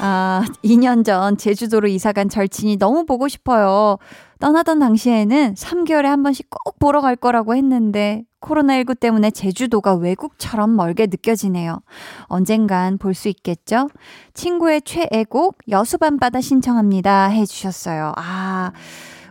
아, 0.00 0.44
2년 0.64 1.04
전 1.04 1.36
제주도로 1.36 1.88
이사간 1.88 2.28
절친이 2.28 2.78
너무 2.78 3.04
보고 3.04 3.26
싶어요. 3.26 3.98
떠나던 4.38 4.78
당시에는 4.78 5.54
3개월에 5.54 6.04
한 6.04 6.22
번씩 6.22 6.48
꼭 6.48 6.78
보러 6.78 7.00
갈 7.00 7.16
거라고 7.16 7.56
했는데 7.56 8.22
코로나19 8.40 9.00
때문에 9.00 9.32
제주도가 9.32 9.94
외국처럼 9.94 10.76
멀게 10.76 11.06
느껴지네요. 11.06 11.80
언젠간 12.26 12.98
볼 12.98 13.14
수 13.14 13.28
있겠죠? 13.28 13.88
친구의 14.34 14.82
최애곡 14.82 15.58
여수밤바다 15.68 16.40
신청합니다 16.40 17.26
해주셨어요. 17.26 18.12
아, 18.16 18.70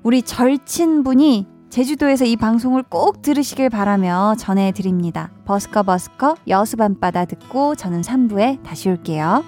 우리 0.04 0.22
절친분이 0.22 1.48
제주도에서 1.70 2.26
이 2.26 2.36
방송을 2.36 2.84
꼭 2.84 3.22
들으시길 3.22 3.70
바라며 3.70 4.36
전해드립니다. 4.38 5.32
버스커 5.46 5.84
버스커 5.84 6.36
여수밤바다 6.50 7.26
듣고 7.26 7.76
저는 7.76 8.02
3부에 8.02 8.62
다시 8.64 8.90
올게요. 8.90 9.44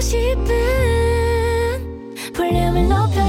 싶은. 0.00 0.52
볼륨을 2.34 2.88
높여 2.88 3.27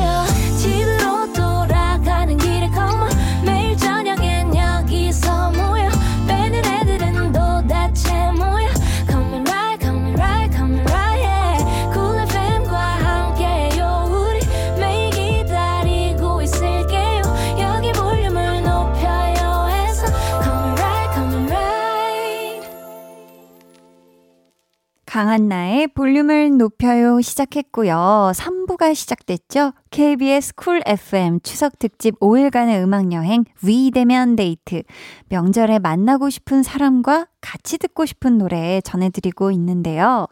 강한나의 25.20 25.88
볼륨을 25.88 26.58
높여요 26.58 27.20
시작했고요. 27.20 28.32
3부가 28.34 28.96
시작됐죠. 28.96 29.74
KBS 29.92 30.56
쿨 30.56 30.82
FM 30.86 31.42
추석 31.42 31.78
특집 31.78 32.18
5일간의 32.22 32.82
음악 32.82 33.12
여행 33.12 33.44
비대면 33.62 34.38
데이트. 34.38 34.84
명절에 35.28 35.80
만나고 35.80 36.30
싶은 36.30 36.64
사람과 36.64 37.28
같이 37.42 37.78
듣고 37.78 38.06
싶은 38.06 38.38
노래 38.38 38.80
전해드리고 38.80 39.52
있는데요. 39.52 40.28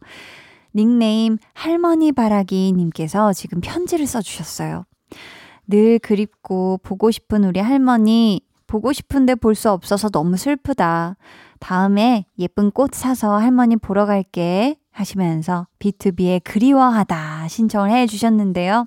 닉네임 0.74 1.38
할머니 1.54 2.14
바라기 2.14 2.72
님께서 2.72 3.34
지금 3.34 3.60
편지를 3.60 4.08
써주셨어요. 4.08 4.86
늘 5.68 6.00
그립고 6.00 6.80
보고 6.82 7.12
싶은 7.12 7.44
우리 7.44 7.60
할머니 7.60 8.47
보고 8.68 8.94
싶은데 8.94 9.36
볼 9.36 9.56
수 9.56 9.72
없어서 9.72 10.10
너무 10.10 10.38
슬프다. 10.38 11.16
다음에 11.60 12.26
예쁜 12.38 12.70
꽃 12.70 12.94
사서 12.94 13.38
할머니 13.38 13.76
보러 13.76 14.06
갈게 14.06 14.78
하시면서 14.92 15.68
B2B의 15.80 16.42
그리워하다 16.44 17.48
신청을 17.48 17.92
해 17.92 18.06
주셨는데요. 18.06 18.86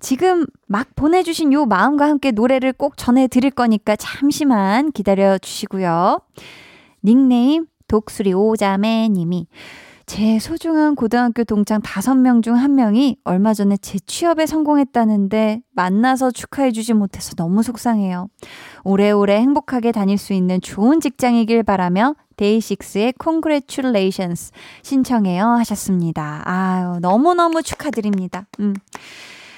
지금 0.00 0.46
막 0.68 0.94
보내주신 0.94 1.52
요 1.52 1.66
마음과 1.66 2.06
함께 2.06 2.30
노래를 2.30 2.72
꼭 2.72 2.96
전해드릴 2.96 3.50
거니까 3.50 3.96
잠시만 3.96 4.92
기다려 4.92 5.38
주시고요. 5.38 6.20
닉네임 7.04 7.66
독수리 7.88 8.32
오자매 8.32 9.08
님이 9.08 9.48
제 10.06 10.38
소중한 10.38 10.94
고등학교 10.94 11.44
동창 11.44 11.82
5명 11.82 12.42
중 12.42 12.54
1명이 12.54 13.18
얼마 13.24 13.52
전에 13.52 13.76
재취업에 13.76 14.46
성공했다는데 14.46 15.60
만나서 15.74 16.30
축하해주지 16.30 16.94
못해서 16.94 17.34
너무 17.34 17.62
속상해요. 17.62 18.28
오래오래 18.88 19.36
행복하게 19.36 19.92
다닐 19.92 20.16
수 20.16 20.32
있는 20.32 20.62
좋은 20.62 21.00
직장이길 21.00 21.62
바라며 21.62 22.14
데이식스의 22.36 23.12
Congratulations 23.22 24.50
신청해요 24.82 25.44
하셨습니다. 25.44 26.40
아유, 26.46 26.98
너무너무 27.00 27.62
축하드립니다. 27.62 28.46
음. 28.60 28.74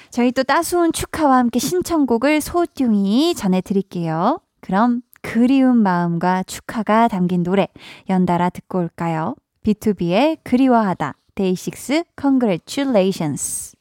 저희 0.09 0.33
또 0.33 0.43
따스운 0.43 0.91
축하와 0.91 1.37
함께 1.37 1.59
신청곡을 1.59 2.41
소중히 2.41 3.33
전해드릴게요. 3.33 4.41
그럼 4.59 5.01
그리운 5.21 5.77
마음과 5.77 6.43
축하가 6.43 7.07
담긴 7.07 7.43
노래 7.43 7.69
연달아 8.09 8.49
듣고 8.49 8.79
올까요? 8.79 9.35
B2B의 9.63 10.39
그리워하다. 10.43 11.13
데이식스 11.35 12.03
Congratulations. 12.19 13.80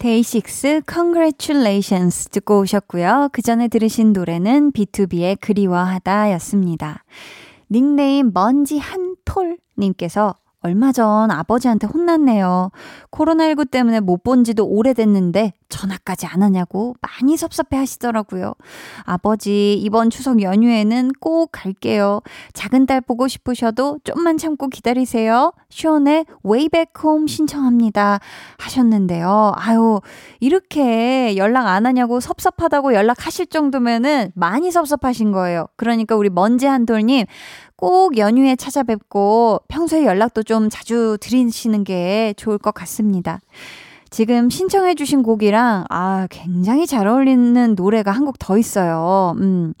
데이식스 0.00 0.84
Congratulations 0.90 2.30
듣고 2.30 2.60
오셨고요. 2.60 3.28
그 3.32 3.42
전에 3.42 3.68
들으신 3.68 4.14
노래는 4.14 4.72
B2B의 4.72 5.36
그리워하다 5.38 6.32
였습니다. 6.32 7.04
닉네임 7.70 8.30
먼지 8.32 8.78
한톨 8.78 9.58
님께서 9.76 10.36
얼마 10.62 10.92
전 10.92 11.30
아버지한테 11.30 11.86
혼났네요. 11.86 12.70
코로나19 13.10 13.70
때문에 13.70 14.00
못 14.00 14.22
본 14.24 14.42
지도 14.42 14.66
오래됐는데 14.66 15.52
전화까지 15.70 16.26
안 16.26 16.42
하냐고 16.42 16.94
많이 17.00 17.36
섭섭해 17.36 17.76
하시더라고요. 17.76 18.54
아버지, 19.04 19.74
이번 19.74 20.10
추석 20.10 20.42
연휴에는 20.42 21.12
꼭 21.20 21.50
갈게요. 21.52 22.20
작은 22.52 22.86
딸 22.86 23.00
보고 23.00 23.28
싶으셔도 23.28 23.98
좀만 24.04 24.36
참고 24.36 24.68
기다리세요. 24.68 25.52
쇼의 25.70 26.26
Way 26.44 26.68
Back 26.68 26.92
Home 27.02 27.26
신청합니다. 27.26 28.20
하셨는데요. 28.58 29.52
아유, 29.56 30.00
이렇게 30.40 31.36
연락 31.36 31.66
안 31.66 31.86
하냐고 31.86 32.20
섭섭하다고 32.20 32.94
연락하실 32.94 33.46
정도면은 33.46 34.32
많이 34.34 34.70
섭섭하신 34.70 35.32
거예요. 35.32 35.66
그러니까 35.76 36.16
우리 36.16 36.28
먼지 36.28 36.66
한돌님 36.66 37.26
꼭 37.76 38.18
연휴에 38.18 38.56
찾아뵙고 38.56 39.62
평소에 39.68 40.04
연락도 40.04 40.42
좀 40.42 40.68
자주 40.70 41.16
드리시는 41.20 41.84
게 41.84 42.34
좋을 42.36 42.58
것 42.58 42.74
같습니다. 42.74 43.40
지금 44.10 44.50
신청해주신 44.50 45.22
곡이랑, 45.22 45.84
아, 45.88 46.26
굉장히 46.30 46.86
잘 46.86 47.06
어울리는 47.06 47.74
노래가 47.76 48.10
한 48.10 48.24
곡 48.24 48.38
더 48.38 48.58
있어요. 48.58 49.34
음, 49.38 49.72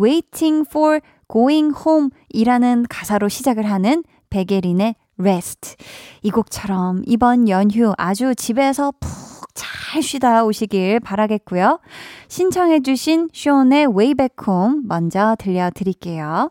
Waiting 0.00 0.66
for 0.68 1.00
Going 1.30 1.74
Home 1.86 2.08
이라는 2.30 2.86
가사로 2.88 3.28
시작을 3.28 3.64
하는 3.70 4.02
백예린의 4.30 4.94
Rest. 5.18 5.76
이 6.22 6.30
곡처럼 6.30 7.02
이번 7.06 7.48
연휴 7.48 7.92
아주 7.98 8.34
집에서 8.34 8.92
푹 8.98 9.50
잘 9.50 10.02
쉬다 10.02 10.44
오시길 10.44 11.00
바라겠고요. 11.00 11.78
신청해주신 12.28 13.28
숀의 13.32 13.86
Way 13.86 14.14
Back 14.14 14.44
Home 14.48 14.80
먼저 14.88 15.36
들려드릴게요. 15.38 16.50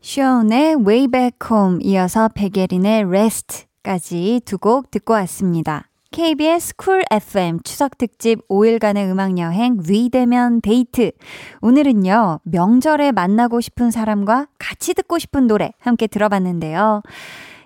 숀의 0.00 0.76
Way 0.84 1.08
Back 1.08 1.38
Home 1.52 1.78
이어서 1.84 2.28
백예린의 2.28 3.04
Rest까지 3.04 4.40
두 4.44 4.58
곡 4.58 4.90
듣고 4.90 5.12
왔습니다. 5.12 5.84
KBS 6.10 6.74
쿨 6.76 7.04
FM 7.10 7.60
추석 7.64 7.98
특집 7.98 8.46
5일간의 8.48 9.10
음악 9.10 9.38
여행 9.38 9.78
비대면 9.86 10.62
데이트. 10.62 11.12
오늘은요, 11.60 12.40
명절에 12.44 13.12
만나고 13.12 13.60
싶은 13.60 13.90
사람과 13.90 14.48
같이 14.58 14.94
듣고 14.94 15.18
싶은 15.18 15.46
노래 15.46 15.72
함께 15.78 16.06
들어봤는데요. 16.06 17.02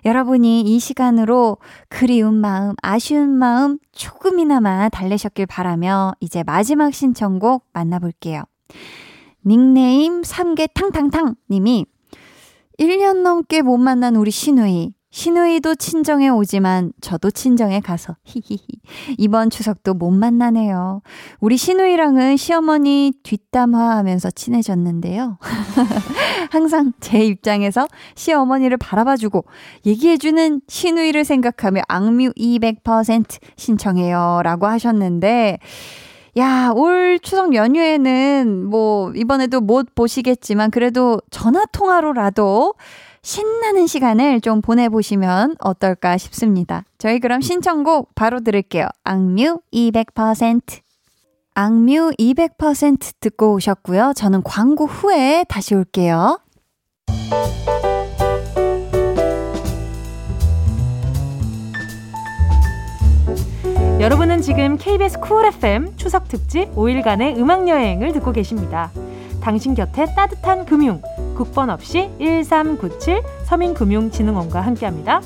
여러분이 0.05 0.61
이 0.61 0.79
시간으로 0.79 1.57
그리운 1.87 2.35
마음, 2.35 2.75
아쉬운 2.81 3.29
마음 3.29 3.79
조금이나마 3.93 4.89
달래셨길 4.89 5.45
바라며 5.45 6.13
이제 6.19 6.43
마지막 6.43 6.93
신청곡 6.93 7.65
만나볼게요. 7.71 8.43
닉네임 9.45 10.23
삼계탕탕탕 10.23 11.35
님이 11.49 11.85
1년 12.77 13.21
넘게 13.21 13.61
못 13.61 13.77
만난 13.77 14.15
우리 14.17 14.31
신우이. 14.31 14.93
신우이도 15.13 15.75
친정에 15.75 16.29
오지만 16.29 16.91
저도 16.99 17.29
친정에 17.29 17.81
가서 17.81 18.15
히히히. 18.23 18.65
이번 19.19 19.51
추석도 19.51 19.93
못 19.93 20.09
만나네요. 20.09 21.03
우리 21.39 21.55
신우이랑은 21.55 22.35
시어머니 22.35 23.13
뒷담화 23.21 23.95
하면서 23.97 24.31
친해졌는데요. 24.31 25.37
항상 26.49 26.93
제 26.99 27.23
입장에서 27.23 27.87
시어머니를 28.15 28.77
바라봐주고 28.77 29.45
얘기해주는 29.85 30.61
신우이를 30.67 31.25
생각하며 31.25 31.83
악뮤 31.87 32.31
200% 32.31 33.37
신청해요. 33.55 34.41
라고 34.43 34.65
하셨는데, 34.65 35.59
야, 36.39 36.71
올 36.75 37.19
추석 37.21 37.53
연휴에는 37.53 38.65
뭐, 38.67 39.13
이번에도 39.15 39.61
못 39.61 39.93
보시겠지만, 39.93 40.71
그래도 40.71 41.21
전화통화로라도 41.29 42.73
신나는 43.23 43.87
시간을 43.87 44.41
좀 44.41 44.61
보내보시면 44.61 45.55
어떨까 45.59 46.17
싶습니다. 46.17 46.83
저희 46.97 47.19
그럼 47.19 47.39
신청곡 47.39 48.13
바로 48.15 48.41
들을게요. 48.41 48.87
악뮤 49.05 49.61
200%. 49.73 50.81
악뮤 51.55 52.11
200% 52.19 53.13
듣고 53.21 53.53
오셨고요. 53.53 54.11
저는 54.15 54.43
광고 54.43 54.85
후에 54.85 55.45
다시 55.47 55.73
올게요. 55.73 56.39
여러분은 64.01 64.41
지금 64.41 64.77
KBS 64.77 65.21
쿨 65.21 65.45
FM 65.45 65.95
추석 65.95 66.27
특집 66.27 66.75
5일간의 66.75 67.37
음악 67.37 67.69
여행을 67.69 68.11
듣고 68.11 68.33
계십니다. 68.33 68.91
당신 69.39 69.75
곁에 69.75 70.05
따뜻한 70.13 70.65
금융 70.65 71.01
국번 71.33 71.69
없이 71.69 72.09
1397 72.19 73.21
서민금융진흥원과 73.45 74.61
함께합니다. 74.61 75.21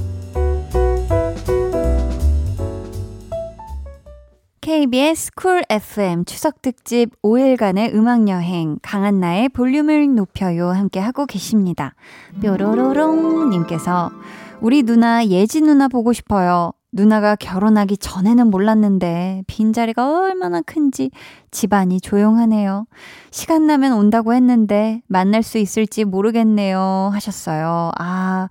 KBS 4.68 5.32
쿨 5.36 5.64
FM 5.70 6.26
추석 6.26 6.62
특집 6.62 7.10
5일간의 7.22 7.94
음악 7.94 8.28
여행 8.28 8.78
강한나의 8.82 9.50
볼륨을 9.50 10.14
높여요 10.14 10.70
함께 10.70 11.00
하고 11.00 11.26
계십니다. 11.26 11.96
뾰로로롱 12.42 13.50
님께서 13.50 14.12
우리 14.60 14.84
누나 14.84 15.26
예지 15.26 15.62
누나 15.62 15.88
보고 15.88 16.12
싶어요. 16.12 16.74
누나가 16.98 17.36
결혼하기 17.36 17.98
전에는 17.98 18.48
몰랐는데 18.50 19.44
빈자리가 19.46 20.20
얼마나 20.20 20.62
큰지 20.62 21.12
집안이 21.52 22.02
조용하네요. 22.02 22.88
시간 23.30 23.68
나면 23.68 23.94
온다고 23.94 24.34
했는데 24.34 25.04
만날 25.06 25.44
수 25.44 25.60
있을지 25.60 26.06
모르겠네요. 26.06 27.12
하셨어요. 27.14 27.92
아, 28.00 28.50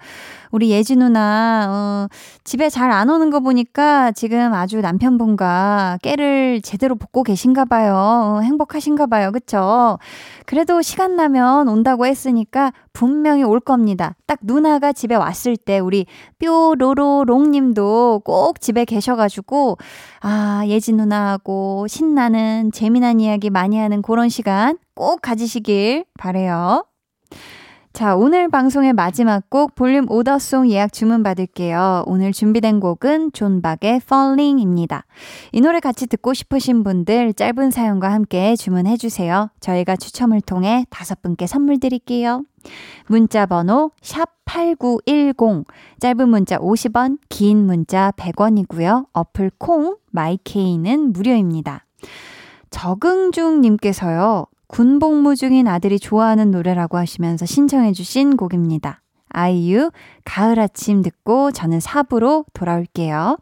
우리 0.57 0.71
예지 0.71 0.97
누나, 0.97 1.66
어, 1.69 2.09
집에 2.42 2.71
잘 2.71 2.90
안 2.90 3.11
오는 3.11 3.29
거 3.29 3.40
보니까 3.40 4.11
지금 4.12 4.55
아주 4.55 4.81
남편분과 4.81 5.99
깨를 6.01 6.62
제대로 6.62 6.95
볶고 6.95 7.25
계신가 7.25 7.66
봐요. 7.66 7.95
어, 7.95 8.40
행복하신가 8.40 9.07
봐요. 9.07 9.33
그쵸? 9.33 9.99
그래도 10.47 10.81
시간 10.81 11.14
나면 11.14 11.69
온다고 11.69 12.07
했으니까 12.07 12.73
분명히 12.95 13.42
올 13.42 13.61
겁니다. 13.61 14.14
딱 14.27 14.38
누나가 14.40 14.95
집에 14.95 15.14
왔을 15.14 15.59
때 15.59 15.79
우리 15.79 16.07
뾰로로롱 16.38 17.51
님도 17.51 18.23
꼭 18.25 18.59
집에 18.62 18.87
계셔가지고, 18.87 19.77
아, 20.23 20.62
예지 20.66 20.95
누나하고 20.95 21.87
신나는 21.87 22.71
재미난 22.73 23.21
이야기 23.21 23.51
많이 23.51 23.77
하는 23.79 24.01
그런 24.01 24.31
시간 24.31 24.79
꼭 24.95 25.21
가지시길 25.21 26.07
바래요. 26.19 26.87
자, 27.97 28.15
오늘 28.15 28.51
방송의 28.51 28.93
마지막 28.93 29.49
곡 29.49 29.75
볼륨 29.75 30.05
오더송 30.11 30.69
예약 30.69 30.93
주문 30.93 31.23
받을게요. 31.23 32.05
오늘 32.05 32.31
준비된 32.31 32.79
곡은 32.79 33.33
존 33.33 33.63
박의 33.63 34.03
Falling입니다. 34.05 35.07
이 35.53 35.63
노래 35.63 35.81
같이 35.81 36.07
듣고 36.07 36.35
싶으신 36.35 36.85
분들 36.85 37.33
짧은 37.33 37.71
사연과 37.71 38.13
함께 38.13 38.55
주문해 38.55 38.99
주세요. 38.99 39.49
저희가 39.61 39.97
추첨을 39.97 40.43
통해 40.43 40.85
다섯 40.91 41.23
분께 41.23 41.47
선물 41.47 41.81
드릴게요. 41.81 42.43
문자 43.07 43.47
번호 43.47 43.93
샵8910 44.03 45.65
짧은 45.99 46.29
문자 46.29 46.59
50원, 46.59 47.17
긴 47.31 47.65
문자 47.65 48.13
100원이고요. 48.19 49.07
어플 49.15 49.53
콩 49.57 49.97
마이케이는 50.11 51.15
무료입니다. 51.15 51.87
적응중 52.69 53.63
님께서요. 53.63 54.49
군 54.67 54.99
복무 54.99 55.37
중인 55.37 55.69
아들이 55.69 55.99
좋아하는 55.99 56.51
노래라고 56.51 56.99
하시면서 56.99 57.47
신청해주신 57.47 58.37
곡입니다. 58.37 59.03
아이유, 59.29 59.91
가을 60.25 60.59
아침 60.59 61.03
듣고 61.03 61.53
저는 61.53 61.79
4부로 61.79 62.45
돌아올게요. 62.53 63.37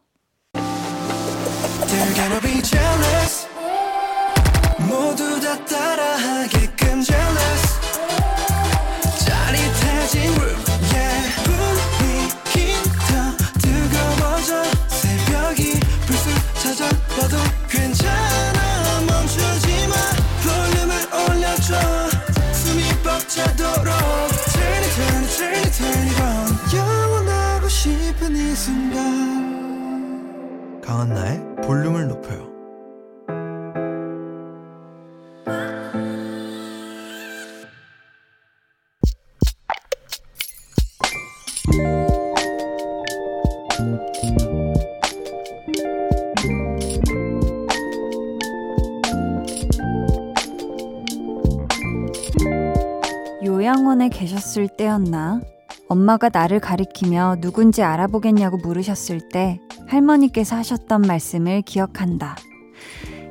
계셨을 54.65 54.69
때였나? 54.77 55.41
엄마가 55.89 56.31
나를 56.33 56.61
가리키며 56.61 57.37
누군지 57.41 57.83
알아보겠냐고 57.83 58.57
물으셨을 58.59 59.29
때 59.29 59.61
할머니께서 59.87 60.57
하셨던 60.57 61.03
말씀을 61.03 61.63
기억한다. 61.63 62.37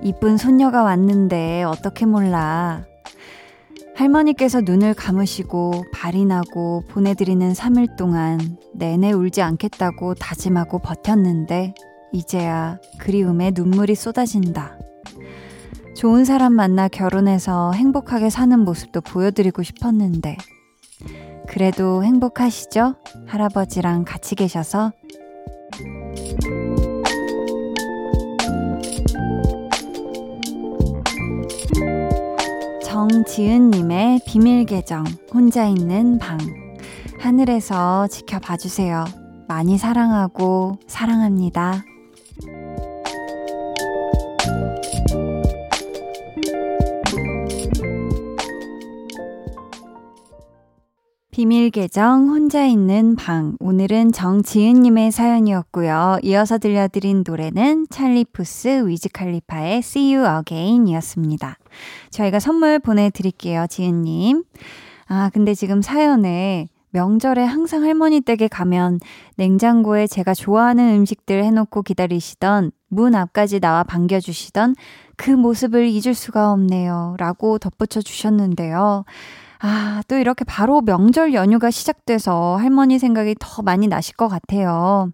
이쁜 0.03 0.37
손녀가 0.37 0.83
왔는데 0.83 1.63
어떻게 1.63 2.05
몰라. 2.05 2.85
할머니께서 3.95 4.61
눈을 4.61 4.93
감으시고 4.93 5.85
발이 5.93 6.25
나고 6.25 6.83
보내드리는 6.89 7.53
3일 7.53 7.95
동안 7.97 8.57
내내 8.73 9.11
울지 9.11 9.41
않겠다고 9.41 10.15
다짐하고 10.15 10.79
버텼는데 10.79 11.73
이제야 12.11 12.79
그리움에 12.99 13.51
눈물이 13.53 13.95
쏟아진다. 13.95 14.77
좋은 15.95 16.25
사람 16.25 16.53
만나 16.53 16.87
결혼해서 16.87 17.71
행복하게 17.73 18.29
사는 18.29 18.59
모습도 18.59 19.01
보여드리고 19.01 19.63
싶었는데. 19.63 20.37
그래도 21.47 22.03
행복하시죠? 22.03 22.95
할아버지랑 23.27 24.05
같이 24.05 24.35
계셔서. 24.35 24.91
정지은님의 32.83 34.21
비밀계정, 34.27 35.03
혼자 35.33 35.65
있는 35.65 36.19
방. 36.19 36.37
하늘에서 37.19 38.07
지켜봐 38.07 38.57
주세요. 38.57 39.05
많이 39.47 39.77
사랑하고, 39.77 40.77
사랑합니다. 40.87 41.83
비밀 51.33 51.71
계정 51.71 52.29
혼자 52.29 52.63
있는 52.63 53.15
방. 53.15 53.57
오늘은 53.59 54.11
정지은님의 54.11 55.11
사연이었고요. 55.11 56.19
이어서 56.21 56.59
들려드린 56.59 57.23
노래는 57.25 57.87
찰리푸스 57.89 58.87
위즈칼리파의 58.87 59.79
See 59.79 60.13
You 60.13 60.27
Again 60.27 60.87
이었습니다. 60.87 61.57
저희가 62.11 62.39
선물 62.39 62.77
보내드릴게요, 62.77 63.65
지은님. 63.67 64.43
아, 65.07 65.31
근데 65.33 65.55
지금 65.55 65.81
사연에 65.81 66.69
명절에 66.91 67.43
항상 67.43 67.81
할머니 67.81 68.21
댁에 68.21 68.47
가면 68.47 68.99
냉장고에 69.35 70.05
제가 70.05 70.35
좋아하는 70.35 70.97
음식들 70.97 71.43
해놓고 71.43 71.81
기다리시던 71.81 72.69
문 72.89 73.15
앞까지 73.15 73.59
나와 73.59 73.83
반겨주시던 73.83 74.75
그 75.17 75.31
모습을 75.31 75.87
잊을 75.87 76.13
수가 76.13 76.51
없네요. 76.51 77.15
라고 77.17 77.57
덧붙여 77.57 78.03
주셨는데요. 78.03 79.05
아, 79.65 80.01
또 80.09 80.17
이렇게 80.17 80.43
바로 80.43 80.81
명절 80.81 81.33
연휴가 81.33 81.71
시작돼서 81.71 82.57
할머니 82.57 82.99
생각이 82.99 83.35
더 83.39 83.61
많이 83.61 83.87
나실 83.87 84.13
것 84.17 84.27
같아요. 84.27 85.09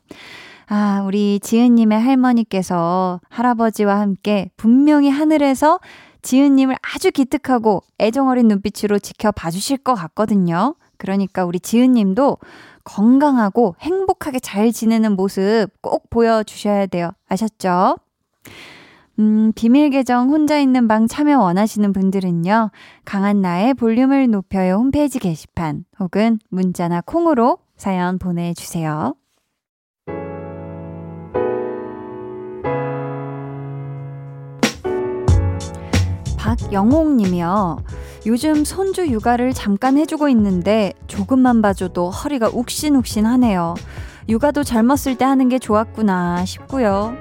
아, 0.65 1.03
우리 1.05 1.39
지은님의 1.39 1.99
할머니께서 1.99 3.21
할아버지와 3.29 3.99
함께 3.99 4.49
분명히 4.57 5.11
하늘에서 5.11 5.79
지은님을 6.23 6.75
아주 6.81 7.11
기특하고 7.11 7.83
애정어린 7.99 8.47
눈빛으로 8.47 8.97
지켜봐 8.97 9.51
주실 9.51 9.77
것 9.77 9.93
같거든요. 9.93 10.73
그러니까 10.97 11.45
우리 11.45 11.59
지은님도 11.59 12.39
건강하고 12.83 13.75
행복하게 13.81 14.39
잘 14.39 14.71
지내는 14.71 15.15
모습 15.15 15.67
꼭 15.81 16.09
보여주셔야 16.09 16.87
돼요. 16.87 17.11
아셨죠? 17.27 17.97
음, 19.19 19.51
비밀 19.53 19.89
계정 19.89 20.29
혼자 20.29 20.57
있는 20.59 20.87
방 20.87 21.05
참여 21.05 21.39
원하시는 21.39 21.91
분들은요. 21.91 22.71
강한 23.03 23.41
나의 23.41 23.73
볼륨을 23.73 24.29
높여요 24.29 24.75
홈페이지 24.75 25.19
게시판 25.19 25.83
혹은 25.99 26.39
문자나 26.49 27.01
콩으로 27.01 27.57
사연 27.75 28.17
보내 28.17 28.53
주세요. 28.53 29.13
박영옥 36.37 37.15
님이요. 37.15 37.83
요즘 38.25 38.63
손주 38.63 39.07
육아를 39.07 39.53
잠깐 39.53 39.97
해주고 39.97 40.29
있는데 40.29 40.93
조금만 41.07 41.61
봐줘도 41.61 42.09
허리가 42.09 42.49
욱신욱신 42.51 43.25
하네요. 43.25 43.75
육아도 44.29 44.63
젊었을 44.63 45.17
때 45.17 45.25
하는 45.25 45.49
게 45.49 45.59
좋았구나 45.59 46.45
싶고요. 46.45 47.17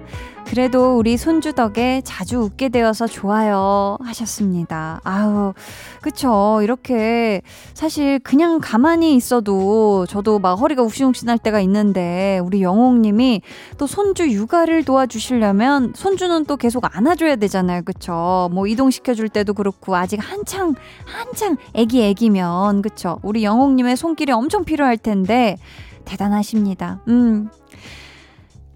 그래도 0.48 0.96
우리 0.96 1.18
손주 1.18 1.52
덕에 1.52 2.00
자주 2.04 2.38
웃게 2.38 2.70
되어서 2.70 3.06
좋아요 3.06 3.98
하셨습니다. 4.00 4.98
아우, 5.04 5.52
그쵸. 6.00 6.60
이렇게 6.62 7.42
사실 7.74 8.18
그냥 8.20 8.58
가만히 8.58 9.14
있어도 9.14 10.06
저도 10.06 10.38
막 10.38 10.54
허리가 10.54 10.82
욱신욱신할 10.82 11.36
때가 11.36 11.60
있는데 11.60 12.40
우리 12.42 12.62
영옥님이 12.62 13.42
또 13.76 13.86
손주 13.86 14.30
육아를 14.30 14.84
도와주시려면 14.84 15.92
손주는 15.94 16.46
또 16.46 16.56
계속 16.56 16.96
안아줘야 16.96 17.36
되잖아요. 17.36 17.82
그쵸. 17.82 18.48
뭐 18.50 18.66
이동시켜줄 18.66 19.28
때도 19.28 19.52
그렇고 19.52 19.96
아직 19.96 20.18
한창, 20.18 20.74
한창 21.04 21.58
애기 21.74 22.02
애기면 22.02 22.80
그쵸. 22.80 23.18
우리 23.22 23.44
영옥님의 23.44 23.98
손길이 23.98 24.32
엄청 24.32 24.64
필요할 24.64 24.96
텐데 24.96 25.58
대단하십니다. 26.06 27.02
음. 27.08 27.50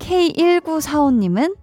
K1945님은 0.02 1.54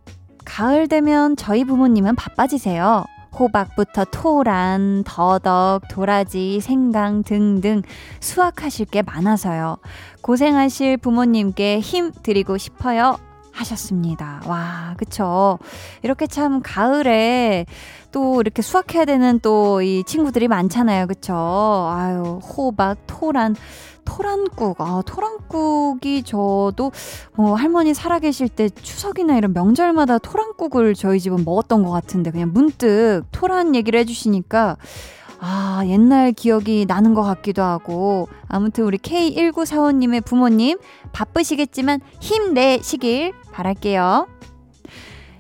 가을 0.50 0.88
되면 0.88 1.36
저희 1.36 1.64
부모님은 1.64 2.16
바빠지세요. 2.16 3.06
호박부터 3.38 4.06
토란, 4.06 5.04
더덕, 5.06 5.84
도라지, 5.90 6.60
생강 6.60 7.22
등등 7.24 7.84
수확하실 8.20 8.88
게 8.88 9.04
많아서요. 9.04 9.78
고생하실 10.24 10.98
부모님께 10.98 11.80
힘 11.80 12.12
드리고 12.12 12.58
싶어요. 12.58 13.18
하셨습니다. 13.52 14.42
와, 14.48 14.96
그쵸. 14.98 15.60
이렇게 16.02 16.26
참 16.28 16.62
가을에 16.64 17.66
또 18.12 18.42
이렇게 18.42 18.62
수확해야 18.62 19.06
되는 19.06 19.40
또 19.40 19.82
이 19.82 20.04
친구들이 20.06 20.48
많잖아요. 20.48 21.06
그쵸. 21.08 21.36
아유, 21.36 22.40
호박, 22.44 22.98
토란. 23.06 23.56
토란국. 24.06 24.82
아, 24.82 25.02
토란국이 25.06 26.24
저도 26.24 26.92
뭐 27.36 27.56
할머니 27.56 27.94
살아계실 27.94 28.50
때 28.50 28.70
추석이나 28.70 29.38
이런 29.38 29.54
명절마다 29.54 30.18
토란국을 30.18 30.94
저희 30.96 31.20
집은 31.20 31.44
먹었던 31.46 31.84
것 31.84 31.92
같은데 31.92 32.32
그냥 32.32 32.52
문득 32.54 33.24
토란 33.32 33.76
얘기를 33.76 34.00
해주시니까 34.00 34.78
아, 35.42 35.84
옛날 35.86 36.34
기억이 36.34 36.86
나는 36.88 37.14
것 37.14 37.24
같기도 37.24 37.64
하고. 37.64 38.28
아무튼 38.48 38.84
우리 38.84 38.98
K1945님의 38.98 40.26
부모님 40.26 40.78
바쁘시겠지만 41.14 42.02
힘내시길 42.20 43.34
바랄게요. 43.52 44.28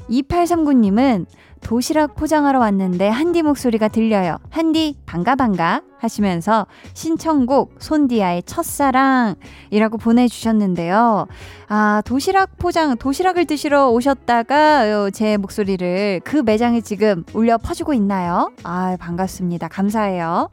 2839님은 0.09 1.25
도시락 1.61 2.15
포장하러 2.15 2.59
왔는데 2.59 3.07
한디 3.09 3.41
목소리가 3.41 3.89
들려요. 3.89 4.37
한디 4.49 4.97
반가 5.05 5.35
반가 5.35 5.81
하시면서 5.99 6.65
신청곡 6.93 7.75
손디아의 7.79 8.43
첫사랑이라고 8.43 9.97
보내주셨는데요. 9.99 11.27
아 11.67 12.01
도시락 12.05 12.57
포장 12.57 12.97
도시락을 12.97 13.45
드시러 13.45 13.89
오셨다가 13.89 15.11
제 15.11 15.37
목소리를 15.37 16.21
그 16.23 16.37
매장에 16.37 16.81
지금 16.81 17.23
울려 17.33 17.57
퍼주고 17.57 17.93
있나요? 17.93 18.51
아 18.63 18.97
반갑습니다. 18.99 19.67
감사해요. 19.67 20.49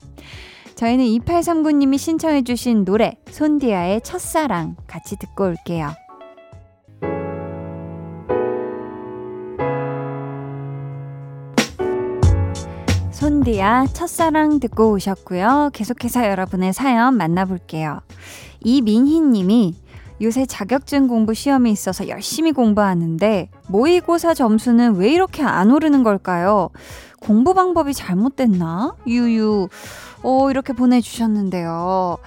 저희는 0.74 1.06
2839님이 1.06 1.96
신청해주신 1.96 2.84
노래 2.84 3.16
손디아의 3.30 4.02
첫사랑 4.02 4.76
같이 4.86 5.16
듣고 5.16 5.44
올게요. 5.44 5.92
손디아 13.26 13.86
첫사랑 13.86 14.60
듣고 14.60 14.92
오셨고요. 14.92 15.70
계속해서 15.72 16.28
여러분의 16.28 16.72
사연 16.72 17.16
만나볼게요. 17.16 17.98
이민희 18.60 19.20
님이 19.20 19.74
요새 20.22 20.46
자격증 20.46 21.08
공부 21.08 21.34
시험이 21.34 21.72
있어서 21.72 22.06
열심히 22.06 22.52
공부하는데 22.52 23.48
모의고사 23.66 24.34
점수는 24.34 24.94
왜 24.94 25.10
이렇게 25.10 25.42
안 25.42 25.72
오르는 25.72 26.04
걸까요? 26.04 26.70
공부 27.18 27.52
방법이 27.52 27.94
잘못됐나? 27.94 28.94
유유. 29.08 29.70
어, 30.22 30.50
이렇게 30.52 30.72
보내주셨는데요. 30.72 32.18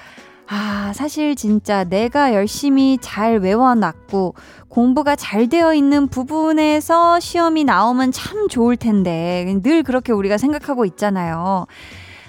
아, 0.52 0.94
사실 0.96 1.36
진짜 1.36 1.84
내가 1.84 2.34
열심히 2.34 2.98
잘 3.00 3.38
외워놨고 3.38 4.34
공부가 4.68 5.16
잘 5.16 5.48
되어 5.48 5.76
있는 5.76 6.08
부분에서 6.08 7.20
시험이 7.20 7.64
나오면 7.64 8.12
참 8.12 8.48
좋을 8.48 8.76
텐데 8.76 9.60
늘 9.62 9.84
그렇게 9.84 10.12
우리가 10.12 10.40
생각하고 10.40 10.86
있잖아요. 10.86 11.68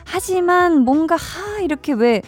하지만 0.04 0.82
뭔가 0.82 1.16
하 1.16 1.60
이렇게 1.60 1.94
왜 1.94 2.20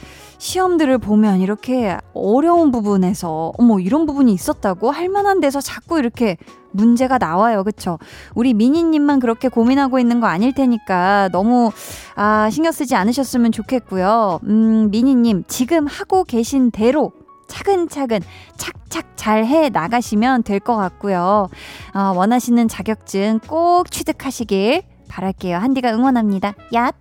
시험들을 0.42 0.98
보면 0.98 1.40
이렇게 1.40 1.96
어려운 2.14 2.72
부분에서 2.72 3.52
어머 3.58 3.78
이런 3.78 4.06
부분이 4.06 4.32
있었다고 4.32 4.90
할 4.90 5.08
만한 5.08 5.38
데서 5.38 5.60
자꾸 5.60 6.00
이렇게 6.00 6.36
문제가 6.72 7.16
나와요. 7.16 7.62
그쵸? 7.62 8.00
우리 8.34 8.52
미니님만 8.52 9.20
그렇게 9.20 9.46
고민하고 9.46 10.00
있는 10.00 10.18
거 10.18 10.26
아닐 10.26 10.52
테니까 10.52 11.28
너무, 11.30 11.70
아, 12.16 12.50
신경 12.50 12.72
쓰지 12.72 12.96
않으셨으면 12.96 13.52
좋겠고요. 13.52 14.40
음, 14.42 14.90
미니님, 14.90 15.44
지금 15.46 15.86
하고 15.86 16.24
계신 16.24 16.72
대로 16.72 17.12
차근차근 17.46 18.18
착착 18.56 19.12
잘 19.16 19.44
해 19.44 19.68
나가시면 19.68 20.42
될 20.42 20.58
것 20.58 20.74
같고요. 20.74 21.50
어, 21.94 22.12
원하시는 22.16 22.66
자격증 22.66 23.38
꼭 23.46 23.92
취득하시길 23.92 24.82
바랄게요. 25.08 25.58
한디가 25.58 25.92
응원합니다. 25.92 26.54
얏! 26.72 26.94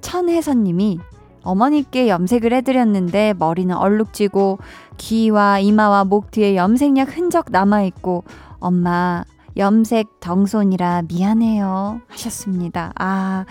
천혜선님이 0.00 1.00
어머니께 1.44 2.08
염색을 2.08 2.52
해드렸는데 2.52 3.34
머리는 3.38 3.74
얼룩지고 3.74 4.58
귀와 4.96 5.58
이마와 5.60 6.04
목 6.04 6.30
뒤에 6.30 6.56
염색약 6.56 7.16
흔적 7.16 7.46
남아있고 7.50 8.24
엄마 8.58 9.24
염색 9.56 10.08
정손이라 10.20 11.02
미안해요 11.08 12.00
하셨습니다. 12.08 12.92
아 12.96 13.44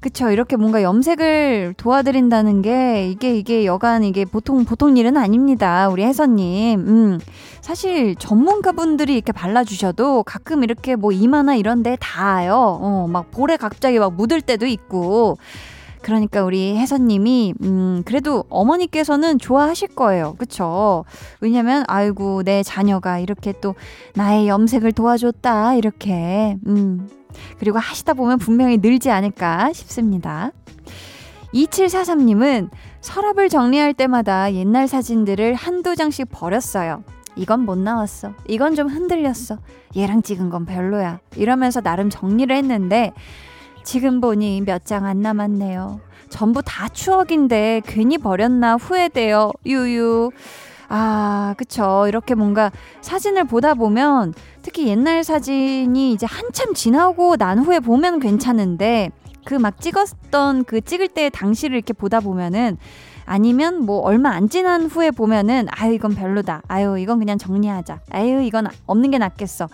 그쵸. 0.00 0.30
이렇게 0.30 0.56
뭔가 0.56 0.82
염색을 0.82 1.74
도와드린다는 1.76 2.62
게, 2.62 3.08
이게, 3.10 3.36
이게 3.36 3.66
여간, 3.66 4.02
이게 4.02 4.24
보통, 4.24 4.64
보통 4.64 4.96
일은 4.96 5.18
아닙니다. 5.18 5.88
우리 5.90 6.04
혜선님. 6.04 6.80
음. 6.80 7.20
사실 7.60 8.16
전문가분들이 8.16 9.14
이렇게 9.14 9.32
발라주셔도 9.32 10.22
가끔 10.22 10.64
이렇게 10.64 10.96
뭐 10.96 11.12
이마나 11.12 11.54
이런 11.54 11.82
데 11.82 11.98
닿아요. 12.00 12.54
어, 12.54 13.06
막 13.08 13.30
볼에 13.30 13.58
갑자기 13.58 13.98
막 13.98 14.14
묻을 14.14 14.40
때도 14.40 14.66
있고. 14.66 15.36
그러니까 16.02 16.42
우리 16.44 16.76
혜선님이 16.76 17.54
음 17.62 18.02
그래도 18.04 18.44
어머니께서는 18.48 19.38
좋아하실 19.38 19.88
거예요. 19.88 20.34
그쵸? 20.38 21.04
왜냐면 21.40 21.84
아이고 21.88 22.42
내 22.42 22.62
자녀가 22.62 23.18
이렇게 23.18 23.52
또 23.60 23.74
나의 24.14 24.48
염색을 24.48 24.92
도와줬다 24.92 25.74
이렇게 25.74 26.56
음 26.66 27.08
그리고 27.58 27.78
하시다 27.78 28.14
보면 28.14 28.38
분명히 28.38 28.78
늘지 28.78 29.10
않을까 29.10 29.72
싶습니다. 29.72 30.52
2743님은 31.54 32.70
서랍을 33.00 33.48
정리할 33.48 33.94
때마다 33.94 34.52
옛날 34.54 34.88
사진들을 34.88 35.54
한두 35.54 35.96
장씩 35.96 36.28
버렸어요. 36.30 37.02
이건 37.36 37.60
못 37.60 37.78
나왔어. 37.78 38.34
이건 38.48 38.74
좀 38.74 38.88
흔들렸어. 38.88 39.58
얘랑 39.96 40.22
찍은 40.22 40.50
건 40.50 40.66
별로야. 40.66 41.20
이러면서 41.36 41.80
나름 41.80 42.10
정리를 42.10 42.54
했는데 42.54 43.12
지금 43.84 44.20
보니 44.20 44.62
몇 44.62 44.84
장 44.84 45.04
안 45.06 45.20
남았네요. 45.22 46.00
전부 46.28 46.62
다 46.62 46.88
추억인데 46.88 47.82
괜히 47.86 48.18
버렸나 48.18 48.76
후회돼요. 48.76 49.52
유유. 49.66 50.30
아, 50.88 51.54
그쵸. 51.56 52.06
이렇게 52.08 52.34
뭔가 52.34 52.70
사진을 53.00 53.44
보다 53.44 53.74
보면 53.74 54.34
특히 54.62 54.86
옛날 54.88 55.24
사진이 55.24 56.12
이제 56.12 56.26
한참 56.28 56.74
지나고 56.74 57.36
난 57.36 57.58
후에 57.58 57.80
보면 57.80 58.20
괜찮은데 58.20 59.10
그 59.44 59.54
막 59.54 59.80
찍었던 59.80 60.64
그 60.64 60.80
찍을 60.80 61.08
때 61.08 61.30
당시를 61.30 61.74
이렇게 61.76 61.92
보다 61.92 62.20
보면은 62.20 62.76
아니면 63.24 63.84
뭐 63.86 64.00
얼마 64.00 64.30
안 64.30 64.48
지난 64.48 64.86
후에 64.86 65.10
보면은 65.10 65.66
아유 65.70 65.94
이건 65.94 66.14
별로다. 66.14 66.62
아유 66.68 66.98
이건 66.98 67.18
그냥 67.18 67.38
정리하자. 67.38 68.00
아유 68.10 68.42
이건 68.42 68.66
없는 68.86 69.10
게 69.10 69.18
낫겠어. 69.18 69.68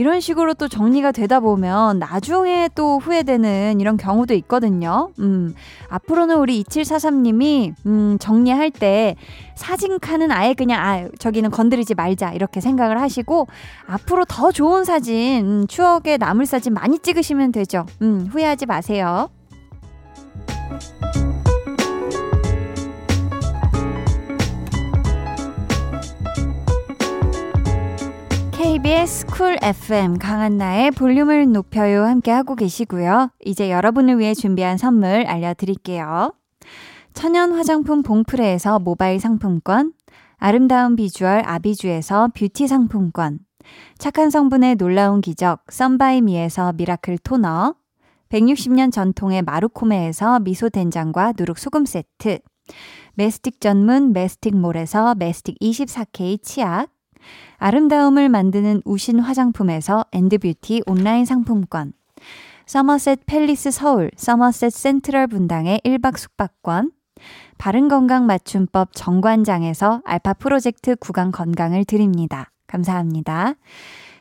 이런 0.00 0.20
식으로 0.20 0.54
또 0.54 0.66
정리가 0.66 1.12
되다 1.12 1.40
보면 1.40 1.98
나중에 1.98 2.70
또 2.74 2.98
후회되는 3.00 3.80
이런 3.80 3.98
경우도 3.98 4.32
있거든요. 4.32 5.10
음, 5.18 5.54
앞으로는 5.90 6.38
우리 6.38 6.64
2743님이, 6.64 7.74
음, 7.84 8.16
정리할 8.18 8.70
때 8.70 9.14
사진칸은 9.56 10.32
아예 10.32 10.54
그냥, 10.54 10.82
아, 10.82 11.06
저기는 11.18 11.50
건드리지 11.50 11.96
말자. 11.96 12.32
이렇게 12.32 12.62
생각을 12.62 12.98
하시고, 12.98 13.46
앞으로 13.86 14.24
더 14.24 14.50
좋은 14.50 14.84
사진, 14.84 15.44
음, 15.44 15.66
추억에 15.66 16.16
남을 16.18 16.46
사진 16.46 16.72
많이 16.72 16.98
찍으시면 16.98 17.52
되죠. 17.52 17.84
음, 18.00 18.26
후회하지 18.32 18.64
마세요. 18.64 19.28
KBS 28.70 29.26
쿨 29.26 29.58
FM 29.60 30.18
강한나의 30.18 30.92
볼륨을 30.92 31.50
높여요 31.50 32.04
함께 32.04 32.30
하고 32.30 32.54
계시고요. 32.54 33.30
이제 33.44 33.68
여러분을 33.68 34.20
위해 34.20 34.32
준비한 34.32 34.78
선물 34.78 35.26
알려드릴게요. 35.26 36.32
천연 37.12 37.50
화장품 37.50 38.04
봉프레에서 38.04 38.78
모바일 38.78 39.18
상품권, 39.18 39.92
아름다운 40.36 40.94
비주얼 40.94 41.42
아비주에서 41.44 42.28
뷰티 42.32 42.68
상품권, 42.68 43.40
착한 43.98 44.30
성분의 44.30 44.76
놀라운 44.76 45.20
기적 45.20 45.64
썬바이미에서 45.68 46.74
미라클 46.74 47.18
토너, 47.18 47.74
160년 48.28 48.92
전통의 48.92 49.42
마루코메에서 49.42 50.38
미소 50.38 50.68
된장과 50.68 51.32
누룩 51.36 51.58
소금 51.58 51.86
세트, 51.86 52.38
메스틱 53.14 53.60
전문 53.60 54.12
메스틱몰에서 54.12 55.16
메스틱 55.16 55.58
24K 55.58 56.40
치약, 56.40 56.88
아름다움을 57.58 58.28
만드는 58.28 58.82
우신 58.84 59.20
화장품에서 59.20 60.04
엔드뷰티 60.12 60.82
온라인 60.86 61.24
상품권, 61.24 61.92
서머셋 62.66 63.26
팰리스 63.26 63.70
서울, 63.70 64.10
서머셋 64.16 64.72
센트럴 64.72 65.26
분당의 65.26 65.80
1박 65.84 66.16
숙박권, 66.16 66.92
바른건강 67.58 68.26
맞춤법 68.26 68.90
정관장에서 68.94 70.02
알파 70.04 70.32
프로젝트 70.32 70.96
구강 70.96 71.30
건강을 71.32 71.84
드립니다. 71.84 72.50
감사합니다. 72.66 73.54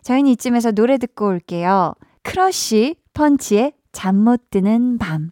저희는 0.01 0.31
이쯤에서 0.31 0.71
노래 0.71 0.97
듣고 0.97 1.27
올게요. 1.27 1.93
크러쉬 2.23 2.95
펀치의 3.13 3.73
잠 3.91 4.15
못 4.15 4.49
드는 4.49 4.97
밤. 4.97 5.31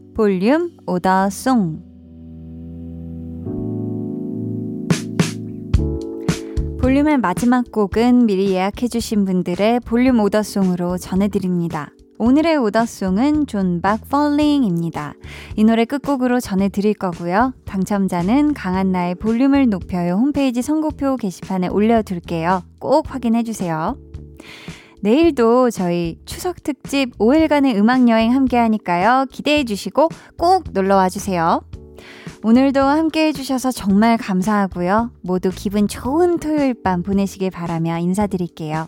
볼륨 0.21 0.69
오더송. 0.85 1.81
볼륨의 6.79 7.17
마지막 7.17 7.71
곡은 7.71 8.27
미리 8.27 8.51
예약해주신 8.51 9.25
분들의 9.25 9.79
볼륨 9.79 10.19
오더송으로 10.19 10.99
전해드립니다. 10.99 11.89
오늘의 12.19 12.57
오더송은 12.57 13.47
존박 13.47 14.07
Falling입니다. 14.09 15.15
이 15.55 15.63
노래 15.63 15.85
끝곡으로 15.85 16.39
전해드릴 16.39 16.93
거고요. 16.93 17.55
당첨자는 17.65 18.53
강한나의 18.53 19.15
볼륨을 19.15 19.69
높여요 19.69 20.17
홈페이지 20.17 20.61
선곡표 20.61 21.17
게시판에 21.17 21.67
올려둘게요. 21.69 22.61
꼭 22.77 23.11
확인해주세요. 23.11 23.97
내일도 25.01 25.71
저희 25.71 26.19
추석 26.25 26.61
특집 26.63 27.17
5일간의 27.17 27.75
음악 27.75 28.07
여행 28.07 28.33
함께 28.33 28.57
하니까요. 28.57 29.25
기대해 29.31 29.63
주시고 29.63 30.09
꼭 30.37 30.65
놀러 30.71 30.95
와 30.95 31.09
주세요. 31.09 31.61
오늘도 32.43 32.81
함께 32.81 33.27
해주셔서 33.27 33.71
정말 33.71 34.17
감사하고요. 34.17 35.11
모두 35.21 35.51
기분 35.53 35.87
좋은 35.87 36.39
토요일 36.39 36.75
밤 36.83 37.03
보내시길 37.03 37.51
바라며 37.51 37.99
인사드릴게요. 37.99 38.87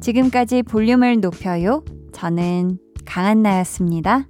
지금까지 0.00 0.62
볼륨을 0.62 1.20
높여요. 1.20 1.84
저는 2.12 2.78
강한나였습니다. 3.04 4.26